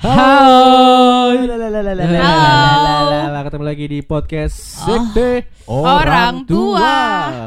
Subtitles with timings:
[0.00, 1.44] Hai.
[2.16, 3.44] Halo.
[3.44, 4.88] Ketemu lagi di podcast Oh.
[4.88, 6.96] Sekte Orang Tua.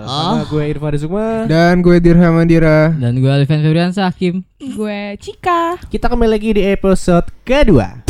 [0.05, 1.49] Sama gue Irfan Sukma.
[1.49, 2.93] Dan gue Dirham Mandira.
[2.93, 5.81] Dan gue Alvin Febrian Hakim Gue Cika.
[5.89, 8.05] Kita kembali lagi di episode kedua.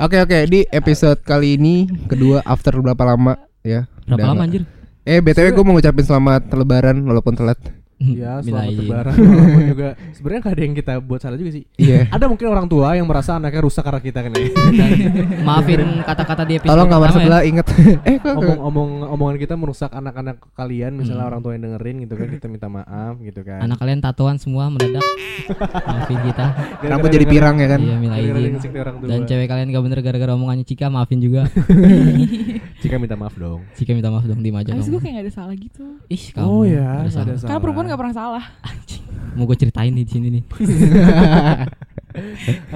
[0.00, 3.84] Oke oke di episode kali ini kedua after berapa lama ya?
[4.10, 4.62] Berapa lama anjir?
[5.06, 7.58] Eh btw gue mau ngucapin selamat lebaran walaupun telat.
[8.00, 9.12] Ya, Minta selamat lebaran.
[9.28, 11.64] Walaupun juga sebenarnya gak ada yang kita buat salah juga sih.
[11.76, 12.08] Iya.
[12.08, 14.44] Ada mungkin orang tua yang merasa anaknya rusak karena kita kan ya.
[15.46, 17.20] Maafin kata-kata di episode Tolong kamar pertama ya.
[17.20, 17.66] sebelah inget.
[18.02, 21.28] eh kok Omong-omong omongan kita merusak anak-anak kalian, misalnya Hmm.
[21.28, 23.60] orang tua yang dengerin gitu kan, kita minta maaf gitu kan.
[23.60, 25.04] Anak kalian tatoan semua mendadak
[25.82, 26.46] Maafin kita
[26.82, 27.80] rambut jadi pirang ya kan?
[27.84, 28.32] Iya.
[29.02, 31.44] Dan cewek kalian gak bener gara-gara omongannya Cika Maafin juga
[32.80, 33.60] Cika minta maaf dong.
[33.76, 35.84] Cika minta maaf dong Diem aja Abis gue dong kayak gak ada salah gitu.
[36.08, 37.28] Ih kamu Oh ya, ada salah.
[37.28, 38.44] ada Karena perempuan gak pernah salah.
[39.34, 40.42] Mau gue ceritain nih di sini nih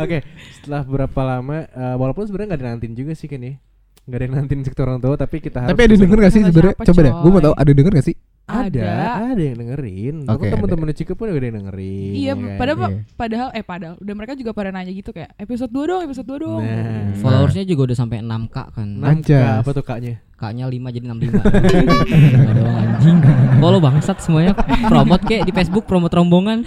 [0.02, 0.22] Oke,
[0.54, 3.58] setelah berapa lama, eh, walaupun sebenarnya nggak dinantin juga sih kan ya,
[4.06, 5.74] nggak ada yang nantin sektor orang tua, tapi kita harus.
[5.74, 6.74] Tapi ada denger gak sih sebenarnya?
[6.78, 8.16] Coba deh, gue mau tahu ada denger gak sih?
[8.44, 8.88] Ada,
[9.32, 9.40] Ada.
[9.40, 10.16] yang dengerin.
[10.28, 12.12] Oke, teman-teman Cika pun ada yang dengerin.
[12.12, 12.58] Iya, ya kan?
[12.60, 13.00] padahal Iya.
[13.16, 16.44] padahal eh padahal udah mereka juga pada nanya gitu kayak episode 2 dong, episode 2
[16.44, 16.60] dong.
[16.60, 19.30] Nah, Followersnya juga udah sampai 6k kan enam K,
[19.64, 20.20] apa tuh kaknya?
[20.34, 23.18] Kaknya 5 jadi 65 Nggak doang anjing
[23.62, 24.52] Follow bangsat semuanya
[24.90, 26.66] Promote kek di Facebook Promote rombongan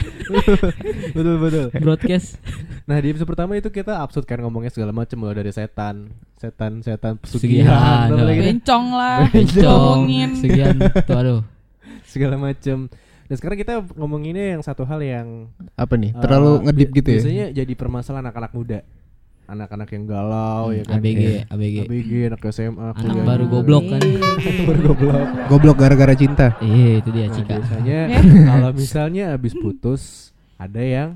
[1.11, 1.66] betul betul.
[1.75, 2.39] Broadcast
[2.88, 6.80] Nah di episode pertama itu kita absurd kan ngomongnya segala macam mulai dari setan, setan,
[6.80, 8.55] setan, Pesugihan, nih?
[8.55, 9.28] Bencong lah.
[9.28, 10.00] Bencong.
[10.39, 11.56] Sekian Tuh aduh
[12.18, 12.90] segala macam.
[13.23, 16.10] Dan sekarang kita ngomonginnya yang satu hal yang Apa nih?
[16.10, 17.16] eh, Terlalu ngedip bi- gitu ya?
[17.18, 18.80] Biasanya jadi permasalahan anak-anak muda,
[19.46, 20.95] anak-anak yang galau ya kan.
[20.98, 21.42] ABG Iya.
[21.48, 24.02] ABG ABG, anak SMA, Anak kuliah baru goblok kan
[24.68, 25.26] baru goblok.
[25.45, 26.48] Goblok gara-gara cinta.
[26.58, 28.23] Iya itu dia Nah, Cika biasanya Eh.
[28.50, 31.10] kalau misalnya habis putus ada yang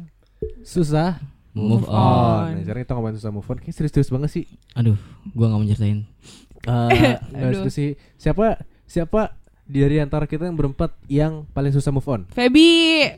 [0.62, 1.20] susah
[1.52, 1.92] Move on.
[1.92, 4.46] on Nah, sekarang kita ngomongin susah move on, kayak serius-serius banget sih.
[4.74, 4.96] Aduh
[5.30, 6.00] Gua gak mau ceritain
[6.62, 6.92] Eh,
[7.30, 7.60] nggak Aduh.
[7.64, 7.90] serius sih.
[8.16, 9.36] Siapa siapa
[9.74, 12.28] dari antara kita yang berempat yang paling susah move on?
[12.28, 13.16] Feby,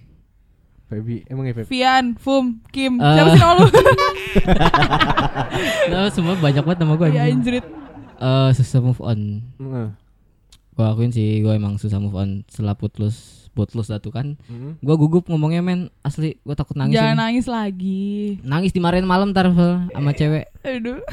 [0.86, 1.68] Feby, emang ya Feby?
[1.68, 2.96] Vian, Fum, Kim.
[2.96, 3.06] Eh.
[3.09, 3.66] Siapa sih nama lu?
[5.86, 7.66] Nah, semua banyak banget nama gue Ya anjrit.
[8.18, 9.88] Eh susah move on Heeh.
[10.74, 14.81] Gue akuin sih gue emang susah move on Setelah putus Putus tuh kan Mm.
[14.81, 17.22] Gue gugup ngomongnya men Asli gue takut nangis Jangan ini.
[17.22, 18.06] nangis lagi.
[18.42, 21.02] Nangis dimarahin malam ntar sama cewek Aduh.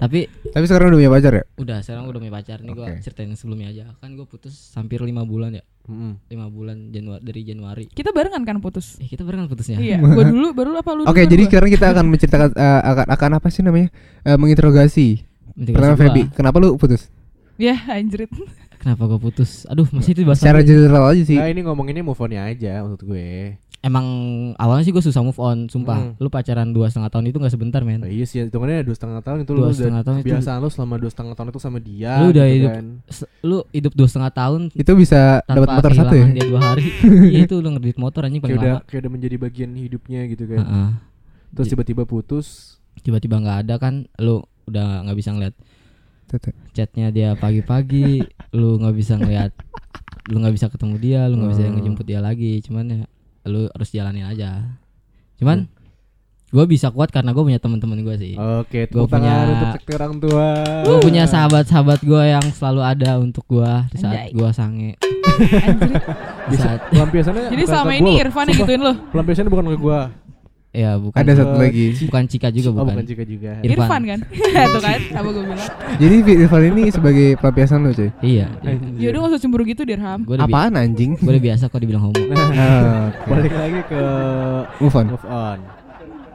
[0.00, 1.44] Tapi Tapi sekarang udah punya pacar ya?
[1.54, 3.04] udah sekarang udah punya pacar Nih gue Oke.
[3.04, 6.16] ceritain yang sebelumnya aja Kan gue putus hampir lima bulan ya Mm-mm.
[6.26, 8.96] lima bulan Januari dari Januari Kita barengan kan putus.
[8.96, 11.02] Eh kita barengan putusnya Iya, gua dulu baru apa lu?
[11.04, 11.48] Oke, dulu, jadi gua?
[11.50, 13.88] sekarang kita akan menceritakan eh, akan, akan apa sih namanya?
[14.22, 15.08] Eh, menginterogasi.
[15.52, 16.00] Integrasi Pertama gua.
[16.06, 17.10] Feby, kenapa lu putus?
[17.58, 18.30] Ya anjrit.
[18.80, 21.36] Kenapa gue putus Aduh masih itu bahasa Secara general aja sih.
[21.36, 23.60] Nah, ini ngomonginnya move onnya aja maksud gue.
[23.80, 24.04] Emang
[24.54, 26.12] awalnya sih gue susah move on Sumpah Hmm.
[26.16, 29.20] Lu pacaran dua setengah tahun itu gak sebentar men Nah, iya sih, hitungannya dua setengah
[29.20, 31.58] tahun itu Dua lu udah setengah tahun itu- kebiasaan lu selama dua setengah tahun itu
[31.58, 32.12] sama dia.
[32.14, 32.86] Lu udah gitu hidup kan.
[33.40, 36.26] Lu hidup dua setengah tahun Itu bisa dapat motor satu ya?
[36.28, 36.84] dia dua hari
[37.32, 40.20] Iya itu lu ngedit motor anjing Kayak paling udah lama kayak udah menjadi bagian hidupnya
[40.26, 40.58] gitu kan.
[40.60, 40.90] Heeh.
[41.50, 42.46] Terus Ji- tiba-tiba putus.
[42.98, 45.56] Tiba-tiba nggak ada kan Lu udah nggak bisa ngeliat
[46.70, 49.50] chatnya dia pagi-pagi Lu nggak bisa ngeliat
[50.26, 51.74] Lu nggak bisa ketemu dia Lu nggak bisa Hmm.
[51.74, 53.02] ngejemput dia lagi Cuman ya
[53.46, 54.76] Lu harus jalanin aja
[55.40, 55.68] Cuman
[56.50, 60.48] Gue bisa kuat karena gue punya teman-teman gue sih Oke, tangan punya- untuk orang tua.
[60.82, 64.98] Gue punya sahabat-sahabat gue yang selalu ada untuk gue Di saat gue sange.
[66.50, 68.10] Di Bisa saat pelampiasannya Jadi selama ini.
[68.18, 68.92] Irfan yang gituin lu.
[69.14, 70.00] Pelampiasannya bukan ke gua.
[70.70, 71.98] Ya bukan Ada satu lagi.
[72.00, 73.58] Bukan Cika juga Oh, bukan, bukan Cika juga.
[73.58, 73.74] Irfan.
[73.76, 74.18] Irfan kan?
[74.70, 75.70] Tuh kan, apa gue bilang.
[75.98, 78.10] Jadi Irfan ini sebagai pelampiasan lu, cuy.
[78.20, 78.46] Iya.
[78.94, 80.22] Yaudah gak usah cemburu gitu Dirham.
[80.22, 81.18] Gue udah, bi- Apaan anjing?
[81.18, 82.14] gua udah biasa kok dibilang homo
[82.54, 83.26] Ah, oke.
[83.28, 84.02] Balik lagi ke
[84.78, 85.06] Move on.
[85.08, 85.58] move on.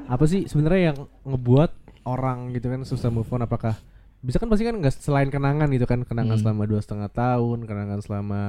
[0.05, 1.71] Apa sih sebenarnya yang ngebuat
[2.03, 3.39] orang gitu kan susah move on?
[3.41, 3.79] Apakah
[4.19, 6.43] bisa kan pasti kan nggak selain kenangan gitu kan kenangan Hmm.
[6.43, 8.41] selama dua setengah tahun, kenangan selama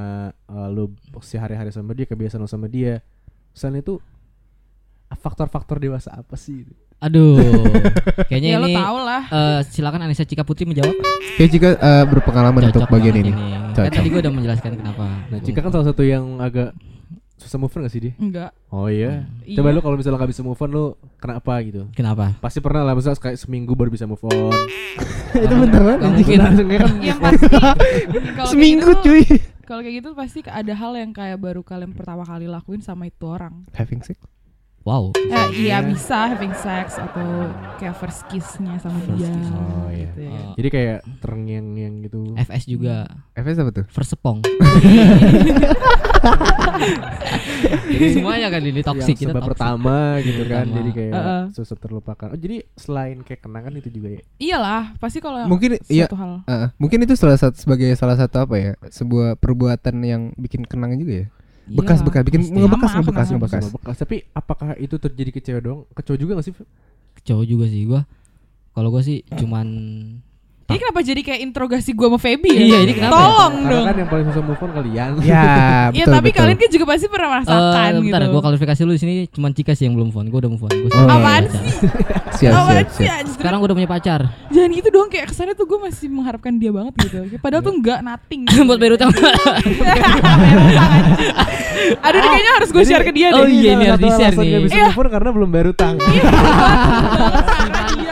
[0.45, 0.91] uh, lu
[1.21, 3.07] sehari-hari sama dia, kebiasaan lu sama dia.
[3.53, 4.03] Selain itu
[5.15, 6.67] faktor-faktor dewasa apa sih?
[6.97, 7.37] Aduh
[8.33, 9.23] Kayaknya Ya lo ini tau lah.
[9.29, 10.97] eh, Silakan Anissa Cika Putri menjawab
[11.37, 13.73] Kayak jika eh, berpengalaman untuk Cocok bagian banget ini.
[13.77, 16.73] Kan tadi gue udah menjelaskan kenapa Nah, Cika kan salah satu yang agak
[17.37, 18.13] susah move on gak sih dia?
[18.17, 18.51] Enggak.
[18.73, 19.29] Oh iya.
[19.45, 19.61] Iya.
[19.61, 20.85] Coba lu kalau misalnya nggak bisa move on lu
[21.21, 21.85] kenapa gitu?
[21.93, 22.33] Kenapa?
[22.41, 24.57] Pasti pernah lah misalnya kayak seminggu baru bisa move on.
[25.45, 26.41] Itu Gak anjing.
[26.41, 27.47] Langsungnya kan Yang pasti
[28.41, 29.25] kalau Seminggu gitu, cuy.
[29.69, 33.29] Kalau kayak gitu pasti ada hal yang kayak baru kalian pertama kali lakuin sama itu
[33.29, 33.69] orang.
[33.77, 34.17] Having sex.
[34.87, 35.11] Wow.
[35.19, 39.29] Eh, iya bisa having sex atau kayak first kiss-nya sama First dia.
[39.29, 39.49] kiss.
[39.51, 40.07] Oh, iya.
[40.07, 40.31] gitu ya.
[40.39, 42.21] Oh, Jadi kayak terngiang-ngiang gitu.
[42.39, 43.85] FS juga FS apa tuh?
[43.91, 44.39] first sepong.
[48.17, 49.53] Semuanya kan ini toxic yang kita sebab toxic.
[49.57, 50.65] pertama gitu kan.
[50.67, 50.77] Pertama.
[50.79, 51.43] Jadi kayak Heeh.
[51.53, 52.29] susah terlupakan.
[52.33, 54.21] Oh, jadi selain kayak kenangan itu juga ya.
[54.39, 56.45] Iyalah, pasti kalau Mungkin iya hal.
[56.47, 60.99] Uh, mungkin itu salah satu sebagai salah satu apa ya sebuah perbuatan yang bikin kenangan
[60.99, 61.29] juga ya
[61.67, 62.07] bekas Iyalah.
[62.07, 62.55] bekas bikin pasti.
[62.55, 63.97] ngebekas Sama, ngebekas ngebekas Sama bekas.
[63.99, 65.81] Tapi apakah itu terjadi ke cewek dong?
[65.91, 66.55] Ke cowok juga gak sih?
[67.27, 68.03] Cowok juga sih gua.
[68.77, 69.67] Kalau gua sih cuman
[70.67, 72.59] Ini kenapa jadi kayak interogasi gua sama Feby ya?
[72.59, 73.15] Iya, ini kenapa ya?
[73.15, 73.85] Tolong Karena dong.
[73.85, 75.11] kan yang paling susah move on kalian.
[75.23, 75.47] ya Iya,
[75.95, 76.37] betul tapi betul.
[76.37, 78.03] kalian kan juga pasti pernah merasakan gitu.
[78.03, 80.27] bentar, gua klarifikasi dulu di sini cuman Cika sih yang belum move on.
[80.27, 80.71] Gua udah move on.
[80.73, 81.55] Gua Oh, Apaan pacar.
[81.55, 81.71] sih?
[82.37, 83.31] siap Apaan siap sih siap?
[83.33, 84.21] Sekarang gua udah punya pacar.
[84.49, 87.19] Jangan gitu dong kayak kesannya tuh gue masih mengharapkan dia banget gitu.
[87.45, 88.43] Padahal tuh enggak nothing.
[88.61, 89.11] Buat bayar utang.
[91.97, 93.53] Aduh ini kayaknya harus gue share ke dia Oh deh.
[93.53, 94.59] iya, ini harus di-share nih.
[94.61, 94.87] bisa Iya.
[94.89, 95.95] move on karena belum bayar utang.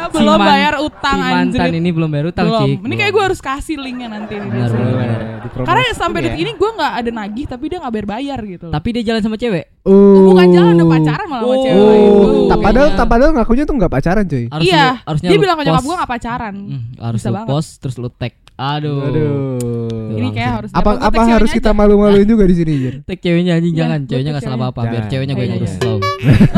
[0.06, 1.72] Si belum man- bayar utang si mantan anjir.
[1.76, 2.60] ini belum bayar utang, Belum.
[2.64, 2.78] Cik.
[2.82, 4.48] Ini kayak gue harus kasih linknya nanti nih.
[4.48, 5.20] Benar, benar, benar.
[5.62, 6.24] Karena sampai ya.
[6.26, 8.66] detik ini gue nggak ada nagih tapi dia nggak bayar bayar gitu.
[8.68, 9.64] Tapi dia jalan sama cewek.
[9.82, 11.76] Oh, bukan jalan udah pacaran malah sama cewek.
[11.76, 12.28] Oh, itu.
[12.46, 14.44] tak padahal tak padahal ngakunya tuh nggak pacaran cuy.
[14.46, 16.54] Harus Iya, lu- harusnya dia bilang ke nyokap gue gak pacaran.
[16.56, 17.48] Hmm, harus Bisa lu banget.
[17.48, 18.32] post terus lu tag.
[18.54, 18.98] Aduh.
[19.02, 20.14] Aduh.
[20.14, 22.94] Ini kayak harus Apa apa harus kita malu-maluin juga di sini Jir?
[23.08, 25.72] Tag ceweknya anjing Iya, jangan, ceweknya enggak salah apa-apa, biar ceweknya gue yang Iya, ngurus
[25.72, 25.80] iya.
[25.80, 25.98] slow.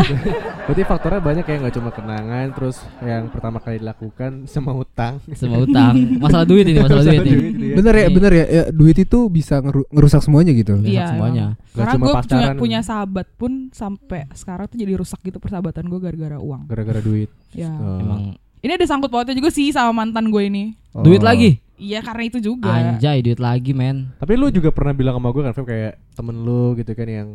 [0.66, 5.22] Berarti faktornya banyak ya nggak cuma kenangan, terus yang pertama kali dilakukan sama utang.
[5.32, 5.94] Semua utang.
[6.24, 7.32] Masalah duit ini, masalah duit ini.
[7.32, 7.74] ya.
[7.78, 10.74] Bener ya, Ini- bener ya, ya, duit itu bisa ngeru- ngerusak semuanya gitu.
[10.76, 11.44] Iya, Iya, semuanya.
[11.54, 12.56] Gak Karena cuma gue punya, pacaran.
[12.58, 16.66] punya sahabat pun sampai sekarang tuh jadi rusak gitu persahabatan gue gara-gara uang.
[16.66, 17.30] Gara-gara duit.
[17.54, 17.72] Ya.
[17.72, 17.96] Oh.
[17.96, 18.20] Emang
[18.58, 20.64] Ini ada sangkut pautnya juga sih sama mantan gue ini.
[20.92, 21.24] duit Oh.
[21.24, 21.62] lagi.
[21.76, 22.72] Iya karena itu juga.
[22.72, 24.16] Anjay, duit lagi, men.
[24.16, 27.28] Tapi lu juga pernah bilang sama gue kan, Feb, kayak temen lu gitu kan yang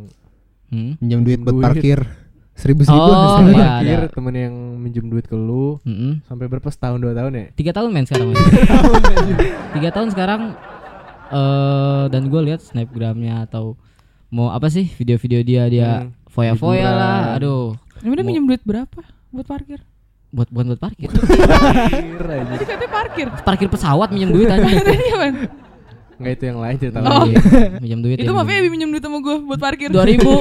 [0.66, 0.96] Hmm?
[0.98, 1.62] Duit buat Duit.
[1.62, 1.98] parkir
[2.52, 2.96] seribu seribu.
[2.98, 4.08] Oh, iya, parkir, ada.
[4.08, 6.24] temen yang minjem duit ke lu Mm-mm.
[6.24, 7.46] sampai berapa setahun dua tahun ya?
[7.52, 8.32] Tiga tahun men sekarang.
[9.76, 10.42] Tiga tahun sekarang
[11.28, 13.76] eh dan gue lihat snapgramnya atau
[14.28, 17.36] mau apa sih video-video dia dia Hmm, foya-foya lah.
[17.36, 19.84] Aduh, Ini udah minjem duit berapa buat parkir?
[20.32, 21.12] Buat buat buat parkir.
[21.12, 23.26] Tadi katanya parkir.
[23.44, 24.64] parkir pesawat minjem duit aja.
[24.64, 24.96] Tadi?
[26.14, 27.04] Enggak itu yang lain cerita Oh.
[27.04, 27.34] lagi.
[27.82, 28.62] minjem duit Itu ya, mah minjem.
[28.62, 29.88] Feby minjem duit sama gue buat parkir.
[29.88, 30.40] dua ribu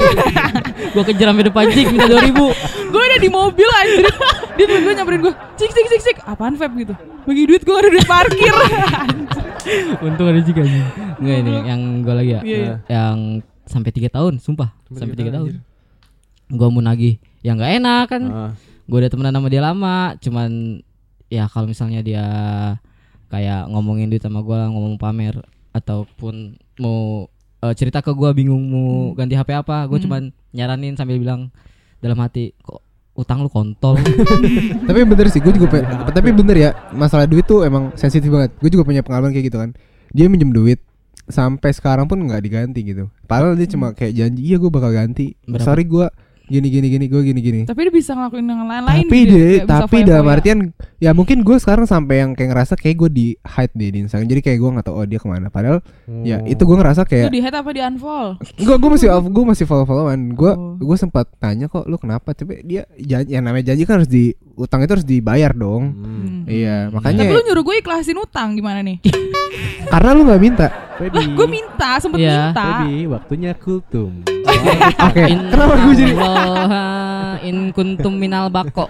[0.91, 2.45] gue kejar sampai depan cik minta dua ribu
[2.87, 4.07] gue udah di mobil anjir.
[4.53, 5.33] Dia tiba-tiba nyamperin gue.
[5.55, 6.17] Cik cik cik cik.
[6.23, 6.93] Apaan Feb gitu?
[7.21, 8.53] Bagi duit gue ada duit parkir.
[10.01, 10.81] untung ada cik aja
[11.17, 12.75] nggak ini yang gue lagi ya Iya, iya.
[12.89, 13.17] yang
[13.63, 17.73] sampai tiga tahun sumpah Sampai sampai tiga tiga tahun, tahun gue mau nagih yang nggak
[17.77, 18.51] enak kan Ah,
[18.91, 20.83] gue udah temenan sama dia lama cuman
[21.25, 22.25] ya kalau misalnya dia
[23.27, 25.39] kayak ngomongin duit sama gue ngomong pamer
[25.71, 30.05] ataupun mau eh, cerita ke gue bingung mau ganti HP apa gue Hmm.
[30.05, 30.21] cuman
[30.51, 31.47] nyaranin sambil bilang
[31.97, 32.83] dalam hati kok
[33.13, 33.95] utang lu kontol
[34.87, 38.55] tapi bener sih, gue juga pe- tapi bener ya masalah duit tuh emang sensitif banget.
[38.57, 39.75] Gue juga punya pengalaman kayak gitu kan.
[40.09, 40.79] Dia minjem duit
[41.27, 43.11] sampai sekarang pun nggak diganti gitu.
[43.23, 45.35] Padahal dia cuma kayak janji, iya gue bakal ganti.
[45.43, 45.59] Berapa?
[45.61, 46.07] Sorry gue
[46.51, 47.61] gini gini gini gue gini gini.
[47.63, 49.07] tapi dia bisa ngelakuin dengan lain-lain.
[49.07, 50.35] tapi gitu, deh, bisa tapi dalam foya-foya.
[50.35, 50.59] artian
[50.99, 54.27] ya mungkin gue sekarang sampai yang kayak ngerasa kayak gue di hide deh di Instagram.
[54.27, 55.47] Jadi kayak gue nggak tahu oh dia ke mana.
[55.49, 55.79] Padahal
[56.21, 56.51] ya oh.
[56.51, 58.29] itu gue ngerasa Lu kayak di hate apa di unfollow?
[58.37, 60.19] gue gue masih gue masih follow followan.
[60.35, 60.75] Gue Oh.
[60.75, 62.35] gue sempat tanya kok lu kenapa?
[62.35, 65.95] Tapi dia janji, yang namanya janji kan harus di utang itu harus dibayar dong.
[65.95, 66.43] Hmm.
[66.43, 68.99] Iya Tapi makanya lu nyuruh gue ikhlasin utang gimana nih?
[69.87, 70.67] karena lu nggak minta.
[71.03, 72.51] Lah gue minta, sempet Iya.
[72.51, 72.65] minta.
[72.79, 74.11] Baby, waktunya kultum.
[75.07, 75.23] Oke.
[75.23, 76.67] Kenapa gue jadi Allah
[77.41, 78.85] in kuntum minal bako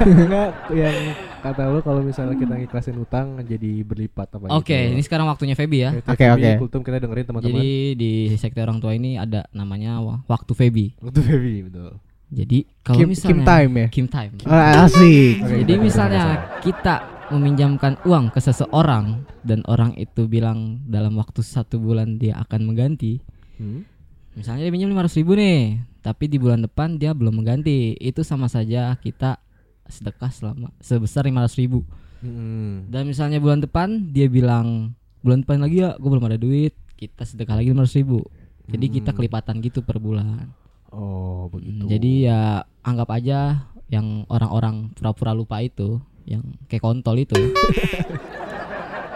[0.00, 0.96] Enggak yang
[1.38, 5.78] kata lu kalau misalnya kita ngikhlasin utang jadi berlipat apa Oke, ini sekarang waktunya Feby
[5.78, 5.90] ya.
[5.92, 6.50] Oke, Oke, oke.
[6.58, 7.52] Kultum kita dengerin teman-teman.
[7.54, 10.86] Jadi di sekte orang tua ini ada namanya wa- waktu Feby.
[10.98, 11.98] Untuk baby betul.
[12.28, 13.86] Jadi kalau Kim, misalnya Kim time ya.
[13.88, 14.32] Kim time.
[14.44, 15.34] Ah, asik.
[15.40, 16.24] Jadi misalnya
[16.60, 16.94] kita
[17.28, 23.20] meminjamkan uang ke seseorang dan orang itu bilang dalam waktu satu bulan dia akan mengganti.
[23.60, 23.84] Hmm?
[24.32, 27.98] Misalnya dia pinjam 500 ribu nih, tapi di bulan depan dia belum mengganti.
[27.98, 29.42] Itu sama saja kita
[29.88, 31.82] sedekah selama sebesar 500 ribu.
[32.22, 32.86] Hmm.
[32.86, 36.72] Dan misalnya bulan depan dia bilang bulan depan lagi ya, gue belum ada duit.
[36.94, 38.22] Kita sedekah lagi 500 ribu.
[38.68, 39.18] Jadi kita Hmm.
[39.18, 40.54] kelipatan gitu per bulan.
[40.88, 41.84] Oh, begitu.
[41.84, 47.34] Jadi ya anggap aja yang orang-orang pura-pura lupa itu, yang kayak kontol itu.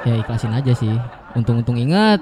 [0.02, 0.92] ya ikhlasin aja sih.
[1.32, 2.20] Untung-untung ingat.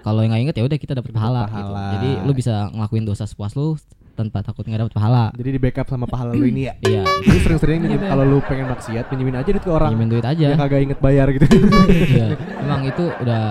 [0.00, 1.64] Kalau yang nggak inget ya udah kita dapat pahala, gitu.
[1.64, 1.84] Pahala.
[1.94, 3.72] Jadi lu bisa ngelakuin dosa sepuas lu
[4.14, 5.24] tanpa takut nggak dapat pahala.
[5.34, 6.74] Jadi di backup sama pahala lu ini ya.
[6.86, 8.10] Iya, Jadi sering-sering minjem- Gitu ya.
[8.12, 10.46] kalau lu pengen maksiat pinjemin aja duit ke orang pinjemin duit aja.
[10.46, 11.46] yang kagak inget bayar gitu.
[12.14, 12.26] Iya,
[12.62, 13.42] emang itu udah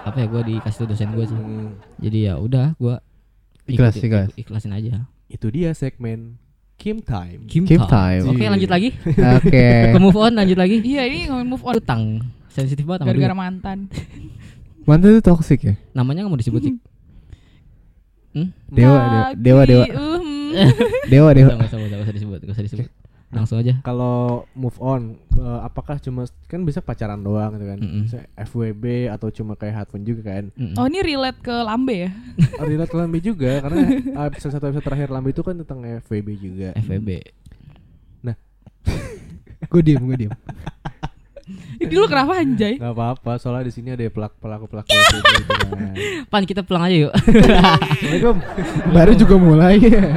[0.00, 1.34] apa ya gue dikasih tuh dosen gue sih.
[1.34, 1.74] Hmm.
[1.98, 2.94] Jadi ya udah gue
[3.66, 4.28] Ikhlas, ikhlas.
[4.34, 5.06] ikhlasin aja.
[5.26, 6.34] itu dia segmen
[6.80, 7.44] Kim Time.
[7.44, 8.24] Kim, Kim time.
[8.24, 8.32] time.
[8.32, 8.88] Oke, lanjut lagi.
[9.04, 9.68] Oke.
[9.92, 10.80] Ke move on lanjut lagi.
[10.80, 12.04] Iya ini move on Utang
[12.50, 13.78] sensitif banget sama gara-gara mantan.
[14.84, 15.74] Mantan itu toxic ya?
[15.94, 16.76] Namanya nggak mau disebut sih.
[18.30, 18.54] Hmm?
[18.70, 20.54] Dewa, dewa, dewa, dewa, Tapi, um,
[21.10, 21.50] dewa, dewa.
[21.50, 22.86] Nggak usah, nggak usah, nggak usah disebut, nggak usah disebut.
[23.30, 23.78] Langsung aja.
[23.80, 24.16] Kalau
[24.52, 27.78] move on, eh, apakah cuma kan bisa pacaran doang gitu kan?
[27.78, 28.02] Mm-mm.
[28.04, 30.50] Bisa FWB atau cuma kayak husband juga kan?
[30.52, 30.74] Mm-mm.
[30.74, 32.10] Oh ini relate ke lambe ya?
[32.60, 33.80] Relate Lambe juga karena
[34.28, 36.68] episode satu episode terakhir Lambe itu kan tentang FWB juga.
[36.76, 37.10] FWB.
[39.70, 40.32] Gue diem, gue diem.
[41.78, 42.74] Ini lu kenapa anjay?
[42.76, 45.92] Gak apa-apa, soalnya di sini ada pelaku pelaku pelaku gitu kan.
[46.26, 47.12] Pan kita pulang aja yuk.
[47.12, 48.36] Assalamualaikum.
[48.88, 49.76] Baru juga mulai.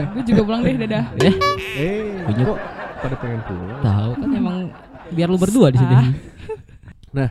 [0.10, 1.06] Gue juga pulang deh dadah.
[1.20, 1.36] eh,
[1.76, 2.46] Eh, Lanjut.
[2.48, 2.58] kok
[3.04, 3.80] pada pengen pulang?
[3.80, 4.58] tahu kan emang
[5.10, 5.96] biar lu berdua di sini.
[7.14, 7.30] Ah.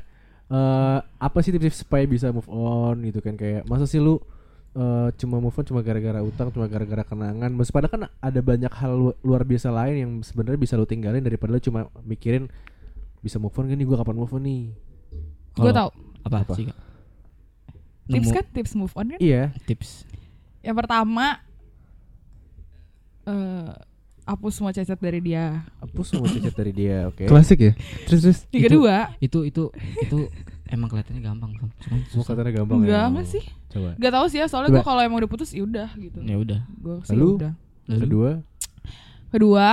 [0.52, 4.21] Eh, apa sih tips supaya bisa move on gitu kan kayak masa sih lu
[4.73, 8.69] eh, cuma move on cuma gara-gara utang cuma gara-gara kenangan Mas padahal kan ada banyak
[8.69, 12.52] hal lu- luar biasa lain yang sebenarnya bisa lu tinggalin daripada lu cuma mikirin
[13.19, 14.62] bisa move on gak nih gua kapan move on nih
[15.52, 15.88] Gue tau
[16.21, 16.52] Apa, Apa?
[16.52, 16.69] sih?
[18.07, 19.19] Tips kan tips move on kan?
[19.19, 20.05] iya Tips.
[20.61, 21.41] Yang pertama
[23.25, 23.73] eh
[24.25, 25.67] hapus semua cacat dari dia.
[25.79, 27.73] hapus semua chat dari dia oke Klasik ya?
[28.07, 28.38] Terus, terus.
[28.49, 29.62] Yang Itu- kedua, Itu itu
[30.00, 30.19] itu
[30.67, 31.50] emang kelihatannya gampang,
[31.81, 32.33] semua susah.
[32.33, 33.45] katanya gampang enggak ya enggak sih.
[33.69, 36.19] coba Gak tahu sih ya, soalnya gue kalau emang udah putus ya udah gitu.
[36.19, 36.61] Ya udah.
[36.75, 37.29] Gue sih Lalu?
[37.37, 37.52] udah.
[37.85, 38.31] Lalu kedua
[39.29, 39.69] Kedua,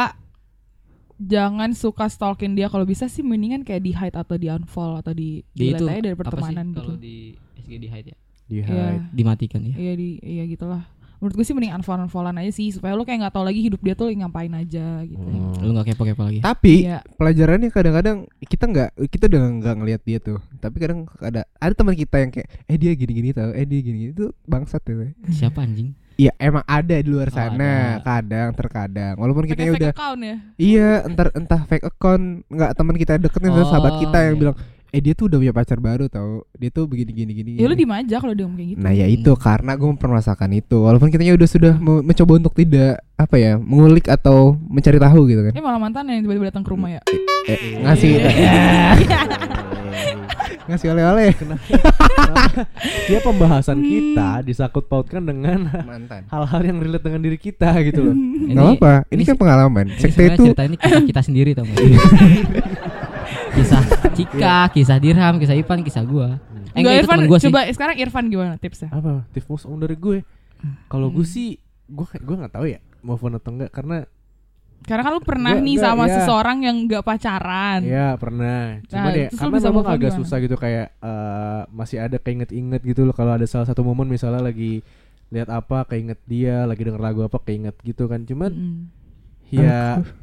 [1.19, 5.11] jangan suka stalking dia kalau bisa sih mendingan kayak di hide atau di unfollow atau
[5.11, 7.03] di delete aja dari apa sih pertemanan kalau gitu.
[7.03, 7.15] di
[7.57, 8.17] SG di hide ya?
[8.41, 9.75] di Iya, hide Dimatikan ya.
[9.75, 10.83] iya di iya gitulah.
[11.19, 13.79] Menurut gue sih mending unfollow unfollowan aja sih supaya lu kayak nggak tahu lagi hidup
[13.79, 15.19] dia tuh lagi ngapain aja gitu.
[15.19, 15.51] Oh.
[15.59, 16.39] Lu nggak kepo-kepo lagi.
[16.39, 16.99] Tapi Iya.
[17.13, 20.39] pelajarannya kadang-kadang kita nggak kita udah nggak ngelihat dia tuh.
[20.55, 24.11] Tapi kadang ada ada teman kita yang kayak eh dia gini-gini tau, eh dia gini-gini
[24.13, 25.11] itu bangsat tuh.
[25.27, 25.91] Siapa anjing?
[26.15, 28.03] Iya emang ada di luar Oh, sana, ada.
[28.03, 29.15] kadang terkadang.
[29.15, 30.35] Walaupun kita fake udah account ya.
[30.55, 34.41] iya entar entah fake account nggak teman kita deket nih sahabat Oh, kita yang iya.
[34.41, 34.57] bilang
[34.89, 36.43] eh dia tuh udah punya pacar baru tau.
[36.53, 38.79] Dia tuh begini gini gini Ya lu gini." diem aja kalau dia ngomong kayak gitu.
[38.79, 40.77] Nah ya itu karena gue mempermasakan itu.
[40.79, 45.41] Walaupun kita udah sudah me- mencoba untuk tidak Apa ya Mengulik atau mencari tahu gitu
[45.41, 45.51] kan.
[45.51, 47.01] Ini malah mantan yang tiba-tiba datang ke rumah ya.
[47.45, 48.11] eh, Ngasih.
[50.65, 51.33] Ngasih oleh-oleh.
[53.05, 56.25] Dia pembahasan kita disangkut pautkan dengan Mantan.
[56.27, 58.15] hal-hal yang relate dengan diri kita gitu loh.
[58.49, 59.85] Ini- Gak apa Ini ini kan pengalaman.
[59.89, 61.65] Ini Sekte itu cerita ini kisah kita sendiri tau
[63.51, 63.81] kisah
[64.21, 66.35] Cika, kisah Dirham, kisah Ipan, kisah gua.
[66.35, 66.35] Eh,
[66.75, 67.45] Enggak enggak, itu Irfan, gua sih.
[67.47, 68.89] coba sekarang Irfan gimana tipsnya?
[68.89, 70.17] apa tips move on dari gue
[70.85, 74.03] kalau gue sih gue gue nggak tahu ya move on atau enggak karena
[74.79, 76.13] Karena kan lu pernah Gua- nih gua- sama iya.
[76.15, 77.79] seseorang yang gak pacaran.
[77.81, 80.19] ya pernah cuma Nah, lu karena memang on agak gimana?
[80.19, 84.39] susah gitu kayak eh, masih ada keinget-inget gitu loh kalau ada salah satu momen misalnya
[84.41, 84.79] lagi
[85.29, 88.77] lihat apa keinget dia lagi denger lagu apa keinget gitu kan cuman Mm-mm.
[89.51, 90.15] ya s-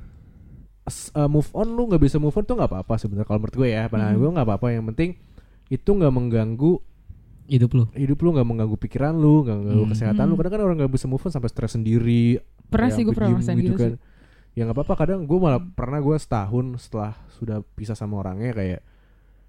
[0.88, 3.68] eh, move on lu nggak bisa move on tuh nggak apa-apa sebenarnya kalau menurut gue
[3.68, 4.20] ya pandangan Hmm.
[4.20, 5.10] gue nggak apa-apa yang penting
[5.68, 6.72] itu nggak mengganggu
[7.46, 7.84] Hidup lu.
[7.92, 9.92] hidup lu nggak mengganggu pikiran lu nggak mengganggu Hmm.
[9.92, 10.40] kesehatan lu Hmm.
[10.40, 13.30] kadang kan orang nggak bisa move on sampai stres sendiri Pernah ya sih gue pernah
[13.32, 13.98] ngerasain gitu, kan sih.
[14.52, 18.80] ya nggak apa-apa kadang gue malah pernah gue setahun setelah sudah pisah sama orangnya kayak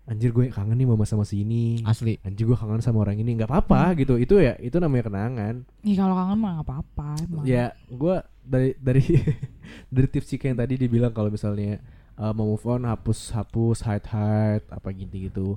[0.05, 2.15] anjir gue kangen nih sama sama si ini Asli.
[2.21, 5.95] anjir gue kangen sama orang ini nggak apa-apa gitu itu ya itu namanya kenangan Ih
[5.95, 7.07] kalau kangen mah gak apa-apa
[7.43, 8.15] ya gue
[8.47, 9.03] dari dari
[9.93, 11.83] dari tips Cika yang tadi dibilang kalau misalnya
[12.15, 15.47] uh, mau move on hapus hapus hide hide apa gitu gitu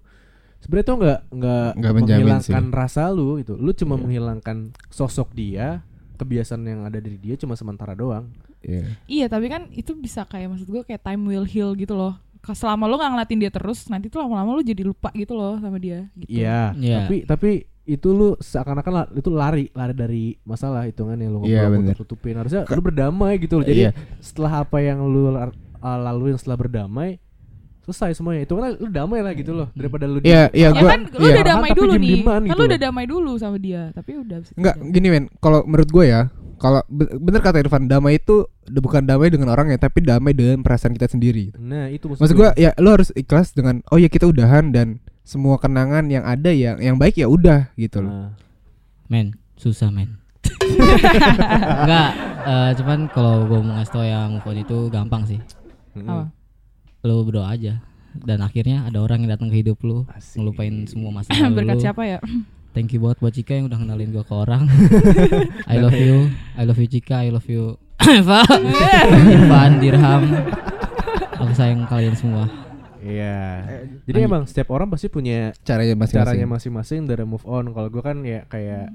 [0.59, 2.75] sebenarnya tuh nggak nggak Nggak menghilangkan sih.
[2.75, 4.03] rasa lu itu lu cuma Iya.
[4.03, 4.57] menghilangkan
[4.89, 5.81] sosok dia
[6.17, 8.29] kebiasaan yang ada dari dia cuma sementara doang
[8.61, 8.85] Iya.
[9.07, 12.13] Iya tapi kan itu bisa kayak maksud gue kayak time will heal gitu loh.
[12.47, 15.77] Selama lu gak ngeliatin dia terus, nanti tuh lama-lama lu jadi lupa gitu loh sama
[15.77, 16.13] dia.
[16.13, 16.29] Gitu.
[16.41, 16.97] Iya, Iya.
[17.01, 17.51] tapi tapi
[17.91, 21.97] itu lu seakan-akan la- itu lari lari dari masalah hitungannya lu Iya, ngobrol bener.
[21.97, 23.67] tutupin harusnya lu berdamai gitu loh.
[23.67, 23.93] Jadi Iya.
[24.19, 25.51] setelah apa yang lu uh,
[25.99, 27.19] laluin setelah berdamai
[27.83, 28.45] selesai semuanya.
[28.45, 31.01] Itu kan lu damai lah gitu loh daripada lu di- Iya, iya Ya gua kan
[31.09, 31.35] lu iya.
[31.35, 32.21] udah damai Tapi dulu nih.
[32.23, 32.69] Kan gitu lu loh.
[32.69, 34.89] udah damai dulu sama dia, tapi udah Enggak, udah.
[34.89, 36.21] gini men, kalau menurut gue ya,
[36.57, 40.93] kalau be- bener kata Irfan, damai itu bukan damai dengan orangnya, tapi damai dengan perasaan
[40.93, 41.51] kita sendiri.
[41.57, 45.57] Nah, itu Maksud gue ya lo harus ikhlas dengan oh ya kita udahan dan semua
[45.57, 48.11] kenangan yang ada yang yang baik ya udah gitu loh.
[48.11, 48.31] Nah,
[49.11, 50.23] Men, susah men.
[51.83, 52.11] Enggak,
[52.47, 55.39] eh, cuman kalau gue mau ngasih tau yang move on itu gampang sih.
[55.99, 56.31] Apa?
[57.03, 57.83] Lu berdoa aja.
[58.11, 60.39] Dan akhirnya ada orang yang datang ke hidup lu, Asik.
[60.39, 61.83] ngelupain semua masa lalu Berkat lu.
[61.83, 62.19] siapa ya?
[62.71, 64.71] Thank you buat buat Cika yang udah kenalin gua ke orang.
[65.71, 67.75] I love you, I love you Cika, I love you
[68.07, 70.23] Eva, Irfan, Dirham.
[71.35, 72.47] Aku sayang kalian semua.
[73.01, 73.39] Iya.
[74.05, 76.21] Jadi emang setiap orang pasti punya Caranya masing-masing.
[76.27, 77.73] caranya masing-masing dari move on.
[77.73, 78.93] Kalau gue kan ya kayak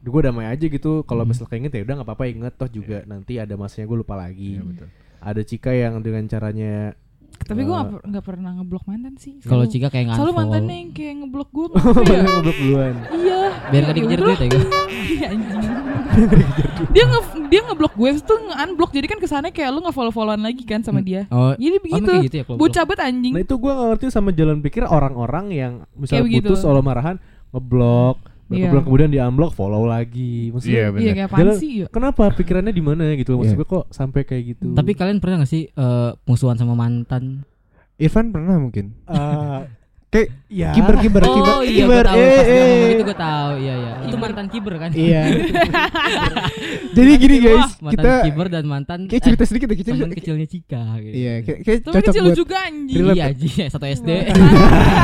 [0.00, 1.02] gue damai aja gitu.
[1.02, 1.34] Kalau Hmm.
[1.34, 4.56] misalnya keinget ya udah nggak apa-apa inget toh juga nanti ada masanya gue lupa lagi.
[4.56, 4.86] Iya, betul.
[5.20, 6.96] Ada Cika yang dengan caranya
[7.40, 7.78] Tapi gue Eh.
[7.80, 9.40] gak, nggak pernah ngeblok mantan sih.
[9.40, 10.38] Kalau Selalu- Cika kayak Selalu nganfol.
[10.38, 12.20] mantannya yang kayak ngeblok gue ya?
[12.22, 12.94] ngobrol duluan.
[13.10, 13.40] Iya.
[13.66, 14.64] Biar gak dikejar duit ya gue.
[15.10, 15.62] Iya anjing.
[16.90, 20.62] dia nge dia ngeblok gue terus tuh nge-unblock jadi kan kesannya kayak lu nge-follow-followan lagi
[20.62, 21.26] kan sama dia.
[21.28, 22.06] Oh, Jadi oh, begitu.
[22.08, 23.32] kayak gitu ya Bocah banget anjing.
[23.32, 27.16] Nah itu gue gak ngerti sama jalan pikir orang-orang yang misalnya putus solo marahan
[27.50, 28.16] ngeblok,
[28.50, 28.68] berapa Iya.
[28.68, 30.50] bulan kemudian di unblock follow lagi.
[30.50, 31.14] Maksudnya Iya, Iya benar.
[31.14, 31.86] kayak Jalan- sih ya?
[31.86, 33.32] kenapa pikirannya di mana gitu?
[33.36, 33.60] Maksud Iya.
[33.60, 34.66] gue kok sampai kayak gitu.
[34.72, 37.46] Tapi kalian pernah gak sih eh, musuhan sama mantan?
[37.94, 38.90] Irfan pernah mungkin.
[39.06, 39.62] Eh,
[40.10, 40.74] Kayak ya.
[40.74, 42.02] kiber kiber kiber oh iya gue kiber.
[42.02, 42.50] tahu eh, ngomong
[42.82, 42.90] eh.
[42.90, 45.22] itu gue tahu iya iya itu mantan kiber kan Iya.
[46.98, 50.46] Jadi gini guys, mantan kita kiber dan mantan kayak cerita sedikit ya, kita teman kecilnya
[50.46, 53.04] Cika gitu Iya, kayak, kayak Tapi cocok kecil buat juga anjing.
[53.06, 54.08] iya aja satu SD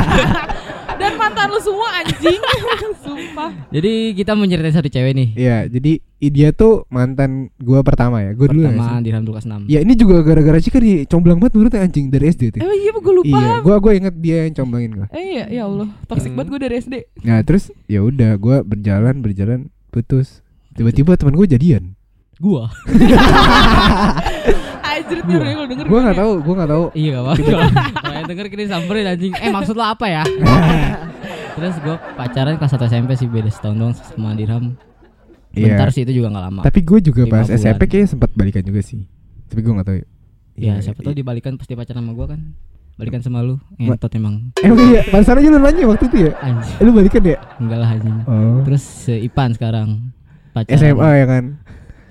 [0.99, 2.41] Dan mantan lu semua anjing.
[3.27, 3.51] Sumpah.
[3.69, 8.33] jadi kita menceritain satu cewek nih Iya, jadi dia tuh mantan gua pertama ya.
[8.33, 8.69] Gua dulu ya.
[8.71, 8.97] pertama sih?
[9.01, 12.25] di Ramdul kelas 6 Ya ini juga gara-gara Cika di comblang banget menurut anjing dari
[12.29, 12.59] SD tuh.
[12.59, 13.37] Eh iya gue lupa.
[13.37, 15.07] Iya, gua gua inget dia yang comblangin gua.
[15.11, 16.37] Eh iya ya Allah, toxic Hmm.
[16.37, 16.95] banget gue dari SD.
[17.23, 20.41] Nah, terus ya udah gua berjalan berjalan putus.
[20.73, 21.93] Tiba-tiba teman gua jadian.
[22.37, 22.69] gua
[24.87, 26.19] Anjir kalau denger Gua nggak ya?
[26.19, 26.85] tahu, gua nggak tahu.
[26.93, 27.43] iya gak apa-apa
[27.97, 30.23] kalau yang denger kita samperin anjing eh maksud lo apa ya
[31.57, 34.77] terus gua pacaran kelas 1 SMP sih beda setahun doang sama Dirham
[35.51, 35.73] Iya.
[35.73, 37.57] bentar sih itu juga gak lama Tapi gue juga pas bulan.
[37.57, 39.09] SMP kayaknya sempat balikan juga sih.
[39.47, 39.99] Tapi gua nggak tahu.
[40.55, 42.41] ya siapa tahu dibalikan pasti pacaran sama gua kan
[42.95, 46.33] balikan sama lu ngentot emang Emang iya, pantesan aja lu nanya waktu itu ya.
[46.39, 47.37] anjing Eh, Lu balikan ya?
[47.57, 48.61] enggak lah anjing Oh.
[48.65, 49.89] terus Ipan sekarang
[50.51, 51.45] pacaran SMA ya kan?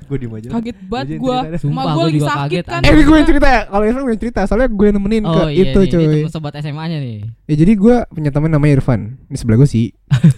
[0.06, 0.48] Gue diem aja.
[0.54, 1.38] Kaget banget gue.
[1.58, 2.82] Sama gue gua lagi juga sakit kaget, kan.
[2.86, 3.62] Eh, gue yang cerita ya.
[3.68, 6.04] Kalau Irfan gue yang cerita, soalnya gue yang nemenin ke Oh iya itu nih, cuy.
[6.06, 7.18] ini temen sobat SMA-nya nih.
[7.50, 9.02] Ya jadi gue punya teman namanya Irfan.
[9.30, 9.86] Ini sebelah gue sih.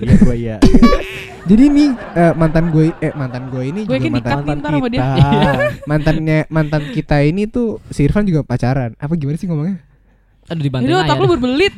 [0.02, 0.56] Iya gue iya.
[1.48, 5.04] Jadi nih eh, mantan gue eh mantan gue ini Gue juga mantan ntar sama dia.
[5.90, 8.96] mantannya mantan kita ini tuh si Irfan juga pacaran.
[9.00, 9.80] Apa gimana sih ngomongnya?
[10.52, 11.76] Aduh dibantuin Jadi lah otak lu berbelit.